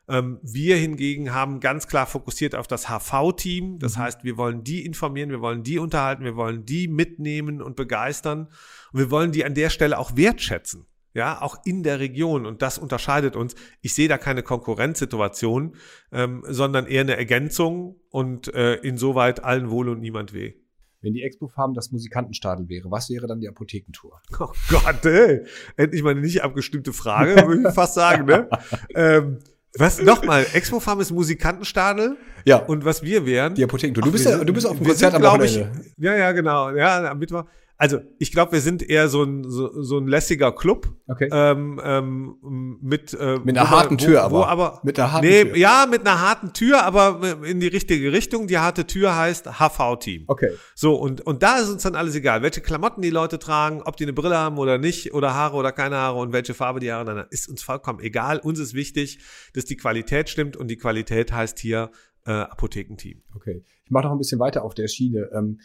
Ähm, 0.08 0.38
wir 0.42 0.76
hingegen 0.76 1.34
haben 1.34 1.60
ganz 1.60 1.86
klar 1.86 2.06
fokussiert 2.06 2.54
auf 2.54 2.66
das 2.66 2.88
HV-Team. 2.88 3.78
Das 3.78 3.96
mhm. 3.96 4.00
heißt, 4.00 4.24
wir 4.24 4.36
wollen 4.36 4.64
die 4.64 4.84
informieren, 4.84 5.30
wir 5.30 5.40
wollen 5.40 5.62
die 5.62 5.78
unterhalten, 5.78 6.24
wir 6.24 6.36
wollen 6.36 6.64
die 6.64 6.88
mitnehmen 6.88 7.60
und 7.60 7.76
begeistern. 7.76 8.48
Und 8.92 9.00
wir 9.00 9.10
wollen 9.10 9.32
die 9.32 9.44
an 9.44 9.54
der 9.54 9.70
Stelle 9.70 9.98
auch 9.98 10.16
wertschätzen. 10.16 10.86
Ja, 11.14 11.40
auch 11.40 11.56
in 11.64 11.82
der 11.82 12.00
Region. 12.00 12.46
Und 12.46 12.62
das 12.62 12.78
unterscheidet 12.78 13.36
uns. 13.36 13.54
Ich 13.80 13.94
sehe 13.94 14.08
da 14.08 14.18
keine 14.18 14.42
Konkurrenzsituation, 14.42 15.74
ähm, 16.12 16.44
sondern 16.46 16.86
eher 16.86 17.02
eine 17.02 17.16
Ergänzung 17.16 17.96
und 18.10 18.52
äh, 18.54 18.74
insoweit 18.76 19.44
allen 19.44 19.70
wohl 19.70 19.88
und 19.88 20.00
niemand 20.00 20.32
weh. 20.32 20.54
Wenn 21.00 21.12
die 21.12 21.22
Expo-Farm 21.22 21.74
das 21.74 21.92
Musikantenstadel 21.92 22.68
wäre, 22.68 22.90
was 22.90 23.08
wäre 23.08 23.28
dann 23.28 23.40
die 23.40 23.48
Apothekentour? 23.48 24.20
Oh 24.40 24.48
Gott, 24.68 25.04
ey. 25.06 25.44
endlich 25.76 26.02
mal 26.02 26.10
eine 26.10 26.20
nicht 26.20 26.42
abgestimmte 26.42 26.92
Frage, 26.92 27.46
würde 27.46 27.68
ich 27.68 27.74
fast 27.74 27.94
sagen, 27.94 28.26
ne? 28.26 28.48
ähm, 28.94 29.38
was 29.76 30.02
nochmal? 30.02 30.46
Expo 30.54 30.80
Farm 30.80 31.00
ist 31.00 31.12
Musikantenstadel. 31.12 32.16
Ja. 32.44 32.56
Und 32.56 32.84
was 32.84 33.02
wir 33.02 33.26
wären? 33.26 33.54
Die 33.54 33.62
Apothekentour. 33.62 34.02
Du 34.02 34.10
bist 34.10 34.24
ja, 34.24 34.42
du 34.42 34.52
bist 34.52 34.66
auf 34.66 34.76
dem 34.76 34.86
Konzert 34.86 35.14
am 35.14 35.22
Wochenende. 35.22 35.70
Ich, 35.80 35.92
ja, 36.02 36.16
ja, 36.16 36.32
genau. 36.32 36.70
Ja, 36.70 37.10
am 37.10 37.18
Mittwoch. 37.18 37.44
Also 37.80 38.00
ich 38.18 38.32
glaube, 38.32 38.52
wir 38.52 38.60
sind 38.60 38.82
eher 38.82 39.08
so 39.08 39.22
ein, 39.22 39.48
so, 39.48 39.82
so 39.82 39.98
ein 39.98 40.08
lässiger 40.08 40.50
Club. 40.50 40.92
Okay. 41.06 41.28
Ähm, 41.32 41.80
ähm, 41.82 42.78
mit, 42.82 43.14
äh, 43.14 43.38
mit 43.38 43.56
einer 43.56 43.70
harten 43.70 43.98
Tür, 43.98 44.26
wo, 44.30 44.38
wo 44.38 44.42
aber. 44.42 44.80
Mit 44.82 44.98
einer 44.98 45.12
harten 45.12 45.26
nee, 45.26 45.44
Tür. 45.44 45.56
Ja, 45.56 45.86
mit 45.88 46.00
einer 46.00 46.20
harten 46.20 46.52
Tür, 46.52 46.82
aber 46.82 47.44
in 47.44 47.60
die 47.60 47.68
richtige 47.68 48.12
Richtung. 48.12 48.48
Die 48.48 48.58
harte 48.58 48.84
Tür 48.84 49.14
heißt 49.14 49.60
HV-Team. 49.60 50.24
Okay. 50.26 50.50
So, 50.74 50.96
und, 50.96 51.20
und 51.20 51.44
da 51.44 51.58
ist 51.58 51.68
uns 51.68 51.84
dann 51.84 51.94
alles 51.94 52.16
egal, 52.16 52.42
welche 52.42 52.60
Klamotten 52.60 53.00
die 53.00 53.10
Leute 53.10 53.38
tragen, 53.38 53.80
ob 53.82 53.96
die 53.96 54.04
eine 54.04 54.12
Brille 54.12 54.36
haben 54.36 54.58
oder 54.58 54.76
nicht, 54.76 55.14
oder 55.14 55.34
Haare 55.34 55.56
oder 55.56 55.70
keine 55.70 55.96
Haare 55.96 56.18
und 56.18 56.32
welche 56.32 56.54
Farbe 56.54 56.80
die 56.80 56.92
Haare, 56.92 57.04
dann 57.04 57.26
ist 57.30 57.48
uns 57.48 57.62
vollkommen 57.62 58.00
egal. 58.00 58.40
Uns 58.40 58.58
ist 58.58 58.74
wichtig, 58.74 59.20
dass 59.54 59.66
die 59.66 59.76
Qualität 59.76 60.28
stimmt 60.28 60.56
und 60.56 60.66
die 60.66 60.78
Qualität 60.78 61.30
heißt 61.30 61.60
hier 61.60 61.92
äh, 62.26 62.32
Apothekenteam. 62.32 63.22
Okay. 63.36 63.62
Ich 63.84 63.90
mache 63.92 64.06
noch 64.06 64.12
ein 64.12 64.18
bisschen 64.18 64.40
weiter 64.40 64.64
auf 64.64 64.74
der 64.74 64.88
Schiene. 64.88 65.30
Ähm, 65.32 65.60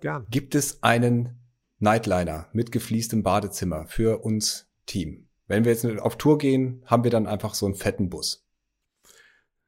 Gern. 0.00 0.26
Gibt 0.28 0.56
es 0.56 0.82
einen 0.82 1.38
Nightliner 1.82 2.48
mit 2.52 2.72
gefliestem 2.72 3.22
Badezimmer 3.22 3.86
für 3.86 4.24
uns 4.24 4.70
Team. 4.86 5.28
Wenn 5.46 5.64
wir 5.64 5.72
jetzt 5.72 5.84
auf 5.84 6.16
Tour 6.16 6.38
gehen, 6.38 6.82
haben 6.86 7.04
wir 7.04 7.10
dann 7.10 7.26
einfach 7.26 7.54
so 7.54 7.66
einen 7.66 7.74
fetten 7.74 8.08
Bus. 8.08 8.46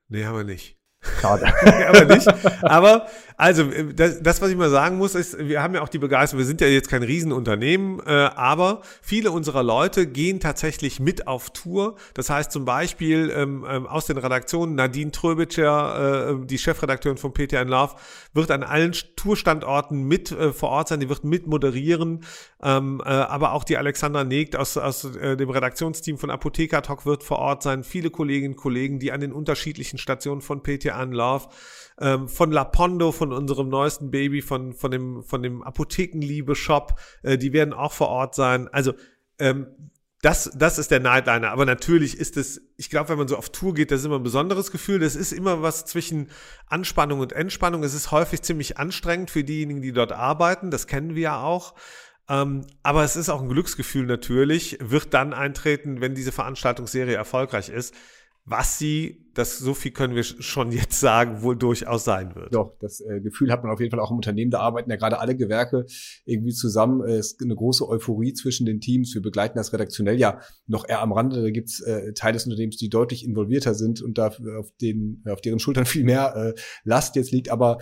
Nee, 0.09 0.24
haben 0.24 0.37
wir 0.37 0.44
nicht. 0.44 0.79
Schade. 1.20 1.46
aber 1.88 2.05
nicht. 2.14 2.29
Aber, 2.62 3.09
also, 3.37 3.64
das, 3.64 4.23
das, 4.23 4.40
was 4.40 4.51
ich 4.51 4.57
mal 4.57 4.70
sagen 4.70 4.97
muss, 4.97 5.16
ist, 5.16 5.37
wir 5.38 5.61
haben 5.61 5.75
ja 5.75 5.83
auch 5.83 5.88
die 5.88 5.99
Begeisterung, 5.99 6.38
wir 6.38 6.47
sind 6.47 6.61
ja 6.61 6.68
jetzt 6.68 6.88
kein 6.88 7.03
Riesenunternehmen, 7.03 8.01
äh, 8.07 8.11
aber 8.11 8.83
viele 9.03 9.33
unserer 9.33 9.64
Leute 9.64 10.07
gehen 10.07 10.38
tatsächlich 10.38 11.01
mit 11.01 11.27
auf 11.27 11.51
Tour. 11.51 11.97
Das 12.14 12.31
heißt 12.31 12.53
zum 12.53 12.64
Beispiel 12.64 13.33
ähm, 13.35 13.66
ähm, 13.68 13.87
aus 13.88 14.07
den 14.07 14.18
Redaktionen, 14.18 14.77
Nadine 14.77 15.11
Tröbitscher, 15.11 16.31
äh, 16.42 16.47
die 16.47 16.59
Chefredakteurin 16.59 17.18
von 17.18 17.33
PTN 17.33 17.66
Love, 17.66 17.97
wird 18.35 18.53
an 18.53 18.62
allen 18.62 18.92
Tourstandorten 19.16 20.05
mit 20.05 20.31
äh, 20.31 20.53
vor 20.53 20.68
Ort 20.68 20.88
sein, 20.88 21.01
die 21.01 21.09
wird 21.09 21.25
mit 21.25 21.49
moderieren. 21.49 22.25
Ähm, 22.62 23.03
äh, 23.05 23.09
aber 23.09 23.53
auch 23.53 23.64
die 23.64 23.77
Alexandra 23.77 24.23
Negt 24.23 24.55
aus, 24.55 24.77
aus 24.77 25.05
äh, 25.16 25.37
dem 25.37 25.51
Redaktionsteam 25.51 26.18
von 26.18 26.31
Apotheker 26.31 26.83
Talk 26.83 27.05
wird 27.05 27.25
vor 27.25 27.40
Ort 27.40 27.64
sein. 27.64 27.83
Viele 27.83 28.11
Kolleginnen 28.11 28.55
und 28.55 28.61
Kollegen, 28.61 29.01
die 29.01 29.11
an 29.11 29.20
den 29.20 29.33
unterschiedlichen 29.33 29.99
Stationen 29.99 30.40
von 30.40 30.62
PTA 30.62 31.03
Love, 31.03 31.49
ähm, 32.00 32.28
von 32.28 32.50
Lapondo, 32.50 33.12
von 33.12 33.33
unserem 33.33 33.68
neuesten 33.68 34.11
Baby, 34.11 34.42
von, 34.42 34.72
von 34.72 34.90
dem, 34.90 35.22
von 35.22 35.42
dem 35.42 35.62
Apothekenliebe-Shop, 35.62 36.98
äh, 37.22 37.38
die 37.38 37.52
werden 37.52 37.72
auch 37.72 37.92
vor 37.92 38.09
Ort 38.09 38.35
sein. 38.35 38.68
Also, 38.68 38.94
ähm, 39.38 39.66
das, 40.22 40.50
das 40.57 40.78
ist 40.78 40.90
der 40.90 41.00
Nightliner. 41.00 41.50
Aber 41.50 41.66
natürlich 41.66 42.16
ist 42.16 42.38
es, 42.38 42.62
ich 42.78 42.88
glaube, 42.88 43.11
wenn 43.11 43.18
man 43.18 43.28
so 43.28 43.37
auf 43.37 43.50
Tour 43.50 43.74
geht, 43.74 43.90
das 43.90 44.00
ist 44.00 44.07
immer 44.07 44.16
ein 44.16 44.22
besonderes 44.22 44.70
Gefühl. 44.70 44.98
Das 44.98 45.16
ist 45.16 45.33
immer 45.33 45.61
was 45.61 45.85
zwischen 45.85 46.30
Anspannung 46.66 47.20
und 47.20 47.35
Entspannung. 47.35 47.85
Es 47.85 47.92
ist 47.92 48.11
häufig 48.11 48.40
ziemlich 48.40 48.78
anstrengend 48.78 49.30
für 49.30 49.44
diejenigen, 49.44 49.83
die 49.83 49.92
dort 49.92 50.12
arbeiten. 50.12 50.70
Das 50.70 50.87
kennen 50.87 51.14
wir 51.14 51.22
ja 51.22 51.42
auch. 51.42 51.74
Ähm, 52.26 52.62
aber 52.83 53.04
es 53.04 53.16
ist 53.16 53.28
auch 53.28 53.42
ein 53.42 53.50
Glücksgefühl 53.50 54.07
natürlich, 54.07 54.78
wird 54.80 55.12
dann 55.12 55.35
eintreten, 55.35 56.00
wenn 56.00 56.14
diese 56.14 56.33
Veranstaltungsserie 56.33 57.14
erfolgreich 57.14 57.68
ist 57.68 57.94
was 58.46 58.78
sie, 58.78 59.30
das 59.33 59.59
so 59.59 59.72
viel 59.72 59.90
können 59.90 60.14
wir 60.14 60.22
schon 60.22 60.70
jetzt 60.70 61.00
sagen, 61.00 61.42
wohl 61.42 61.57
durchaus 61.57 62.04
sein 62.04 62.35
wird. 62.35 62.54
Doch, 62.54 62.76
das 62.78 63.00
äh, 63.00 63.20
Gefühl 63.20 63.50
hat 63.50 63.64
man 63.64 63.72
auf 63.72 63.80
jeden 63.80 63.90
Fall 63.90 64.00
auch 64.00 64.11
im 64.11 64.16
Unternehmen. 64.16 64.50
Da 64.50 64.61
arbeiten 64.61 64.90
ja 64.90 64.96
gerade 64.96 65.18
alle 65.18 65.35
Gewerke 65.35 65.87
irgendwie 66.26 66.52
zusammen. 66.52 67.02
Es 67.02 67.33
ist 67.33 67.42
eine 67.42 67.57
große 67.57 67.88
Euphorie 67.88 68.35
zwischen 68.35 68.66
den 68.66 68.80
Teams. 68.80 69.14
Wir 69.14 69.22
begleiten 69.22 69.57
das 69.57 69.72
redaktionell 69.72 70.18
ja 70.18 70.40
noch 70.66 70.87
eher 70.87 71.00
am 71.00 71.12
Rande. 71.12 71.42
Da 71.42 71.50
gibt's 71.50 71.80
äh, 71.80 72.12
Teile 72.12 72.35
des 72.35 72.44
Unternehmens, 72.44 72.76
die 72.76 72.90
deutlich 72.90 73.24
involvierter 73.24 73.74
sind 73.74 74.02
und 74.02 74.18
da 74.18 74.28
auf, 74.28 74.70
den, 74.80 75.24
auf 75.26 75.40
deren 75.40 75.59
Schultern 75.59 75.87
viel 75.87 76.04
mehr 76.04 76.37
äh, 76.37 76.61
Last 76.85 77.16
jetzt 77.16 77.33
liegt. 77.33 77.48
Aber 77.48 77.78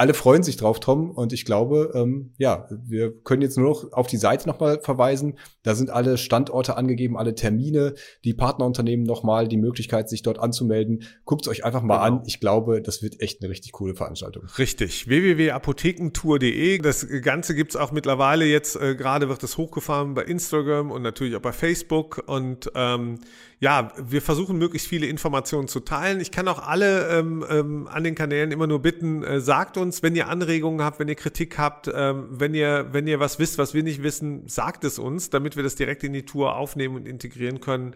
alle 0.00 0.14
freuen 0.14 0.42
sich 0.42 0.56
drauf, 0.56 0.80
Tom. 0.80 1.10
Und 1.10 1.34
ich 1.34 1.44
glaube, 1.44 1.92
ähm, 1.94 2.32
ja, 2.38 2.66
wir 2.70 3.12
können 3.22 3.42
jetzt 3.42 3.58
nur 3.58 3.68
noch 3.68 3.92
auf 3.92 4.06
die 4.06 4.16
Seite 4.16 4.48
nochmal 4.48 4.80
verweisen. 4.80 5.38
Da 5.62 5.74
sind 5.74 5.90
alle 5.90 6.16
Standorte 6.16 6.78
angegeben, 6.78 7.18
alle 7.18 7.34
Termine, 7.34 7.92
die 8.24 8.32
Partnerunternehmen 8.32 9.04
nochmal 9.04 9.46
die 9.46 9.58
Möglichkeit, 9.58 10.08
sich 10.08 10.22
dort 10.22 10.38
anzumelden. 10.38 11.02
Guckt 11.26 11.42
es 11.42 11.48
euch 11.48 11.66
einfach 11.66 11.82
mal 11.82 11.96
genau. 12.02 12.20
an. 12.20 12.22
Ich 12.24 12.40
glaube, 12.40 12.80
das 12.80 13.02
wird 13.02 13.20
echt 13.20 13.42
eine 13.42 13.50
richtig 13.50 13.72
coole 13.72 13.94
Veranstaltung. 13.94 14.44
Richtig. 14.56 15.06
www.apothekentour.de. 15.06 16.78
Das 16.78 17.06
Ganze 17.20 17.54
gibt's 17.54 17.76
auch 17.76 17.92
mittlerweile 17.92 18.46
jetzt, 18.46 18.76
äh, 18.76 18.94
gerade 18.94 19.28
wird 19.28 19.42
es 19.42 19.58
hochgefahren 19.58 20.14
bei 20.14 20.22
Instagram 20.22 20.92
und 20.92 21.02
natürlich 21.02 21.36
auch 21.36 21.42
bei 21.42 21.52
Facebook. 21.52 22.22
Und 22.26 22.72
ähm, 22.74 23.18
ja, 23.60 23.92
wir 23.98 24.22
versuchen 24.22 24.56
möglichst 24.56 24.88
viele 24.88 25.06
Informationen 25.06 25.68
zu 25.68 25.80
teilen. 25.80 26.18
Ich 26.20 26.30
kann 26.30 26.48
auch 26.48 26.66
alle 26.66 27.08
ähm, 27.10 27.44
ähm, 27.48 27.88
an 27.88 28.04
den 28.04 28.14
Kanälen 28.14 28.52
immer 28.52 28.66
nur 28.66 28.80
bitten, 28.80 29.22
äh, 29.22 29.38
sagt 29.38 29.76
uns, 29.76 30.02
wenn 30.02 30.16
ihr 30.16 30.28
Anregungen 30.28 30.82
habt, 30.82 30.98
wenn 30.98 31.08
ihr 31.08 31.14
Kritik 31.14 31.58
habt, 31.58 31.90
ähm, 31.92 32.28
wenn 32.30 32.54
ihr, 32.54 32.88
wenn 32.92 33.06
ihr 33.06 33.20
was 33.20 33.38
wisst, 33.38 33.58
was 33.58 33.74
wir 33.74 33.82
nicht 33.82 34.02
wissen, 34.02 34.48
sagt 34.48 34.84
es 34.84 34.98
uns, 34.98 35.28
damit 35.28 35.56
wir 35.56 35.62
das 35.62 35.74
direkt 35.74 36.02
in 36.04 36.14
die 36.14 36.24
Tour 36.24 36.56
aufnehmen 36.56 36.96
und 36.96 37.06
integrieren 37.06 37.60
können. 37.60 37.94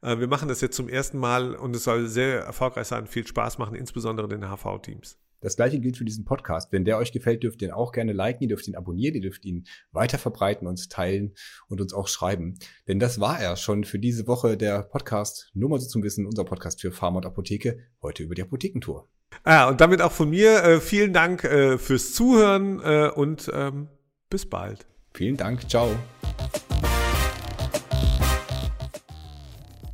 Äh, 0.00 0.18
wir 0.18 0.28
machen 0.28 0.48
das 0.48 0.62
jetzt 0.62 0.76
zum 0.76 0.88
ersten 0.88 1.18
Mal 1.18 1.56
und 1.56 1.76
es 1.76 1.84
soll 1.84 2.08
sehr 2.08 2.40
erfolgreich 2.40 2.86
sein, 2.86 3.06
viel 3.06 3.26
Spaß 3.26 3.58
machen, 3.58 3.74
insbesondere 3.74 4.28
den 4.28 4.48
HV-Teams. 4.48 5.18
Das 5.42 5.56
gleiche 5.56 5.80
gilt 5.80 5.96
für 5.96 6.04
diesen 6.04 6.24
Podcast. 6.24 6.70
Wenn 6.70 6.84
der 6.84 6.98
euch 6.98 7.10
gefällt, 7.10 7.42
dürft 7.42 7.60
ihr 7.62 7.68
ihn 7.68 7.74
auch 7.74 7.90
gerne 7.90 8.12
liken, 8.12 8.44
ihr 8.44 8.48
dürft 8.48 8.68
ihn 8.68 8.76
abonnieren, 8.76 9.16
ihr 9.16 9.20
dürft 9.20 9.44
ihn 9.44 9.66
weiter 9.90 10.16
verbreiten, 10.16 10.68
uns 10.68 10.88
teilen 10.88 11.34
und 11.68 11.80
uns 11.80 11.92
auch 11.92 12.06
schreiben. 12.06 12.54
Denn 12.86 13.00
das 13.00 13.18
war 13.18 13.40
er 13.40 13.56
schon 13.56 13.82
für 13.82 13.98
diese 13.98 14.28
Woche 14.28 14.56
der 14.56 14.84
Podcast, 14.84 15.50
nur 15.52 15.68
mal 15.68 15.80
so 15.80 15.88
zum 15.88 16.04
Wissen, 16.04 16.26
unser 16.26 16.44
Podcast 16.44 16.80
für 16.80 16.92
Pharma 16.92 17.16
und 17.16 17.26
Apotheke, 17.26 17.80
heute 18.00 18.22
über 18.22 18.36
die 18.36 18.42
Apothekentour. 18.42 19.08
Ah, 19.42 19.68
und 19.68 19.80
damit 19.80 20.00
auch 20.00 20.12
von 20.12 20.30
mir 20.30 20.62
äh, 20.62 20.80
vielen 20.80 21.12
Dank 21.12 21.42
äh, 21.42 21.76
fürs 21.76 22.14
Zuhören 22.14 22.80
äh, 22.80 23.10
und 23.12 23.50
ähm, 23.52 23.88
bis 24.30 24.48
bald. 24.48 24.86
Vielen 25.12 25.36
Dank, 25.36 25.68
ciao. 25.68 25.90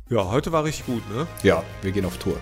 Ja, 0.09 0.29
heute 0.29 0.51
war 0.51 0.63
richtig 0.63 0.85
gut, 0.85 1.01
ne? 1.09 1.25
Ja, 1.41 1.63
wir 1.81 1.91
gehen 1.91 2.05
auf 2.05 2.17
Tour. 2.17 2.37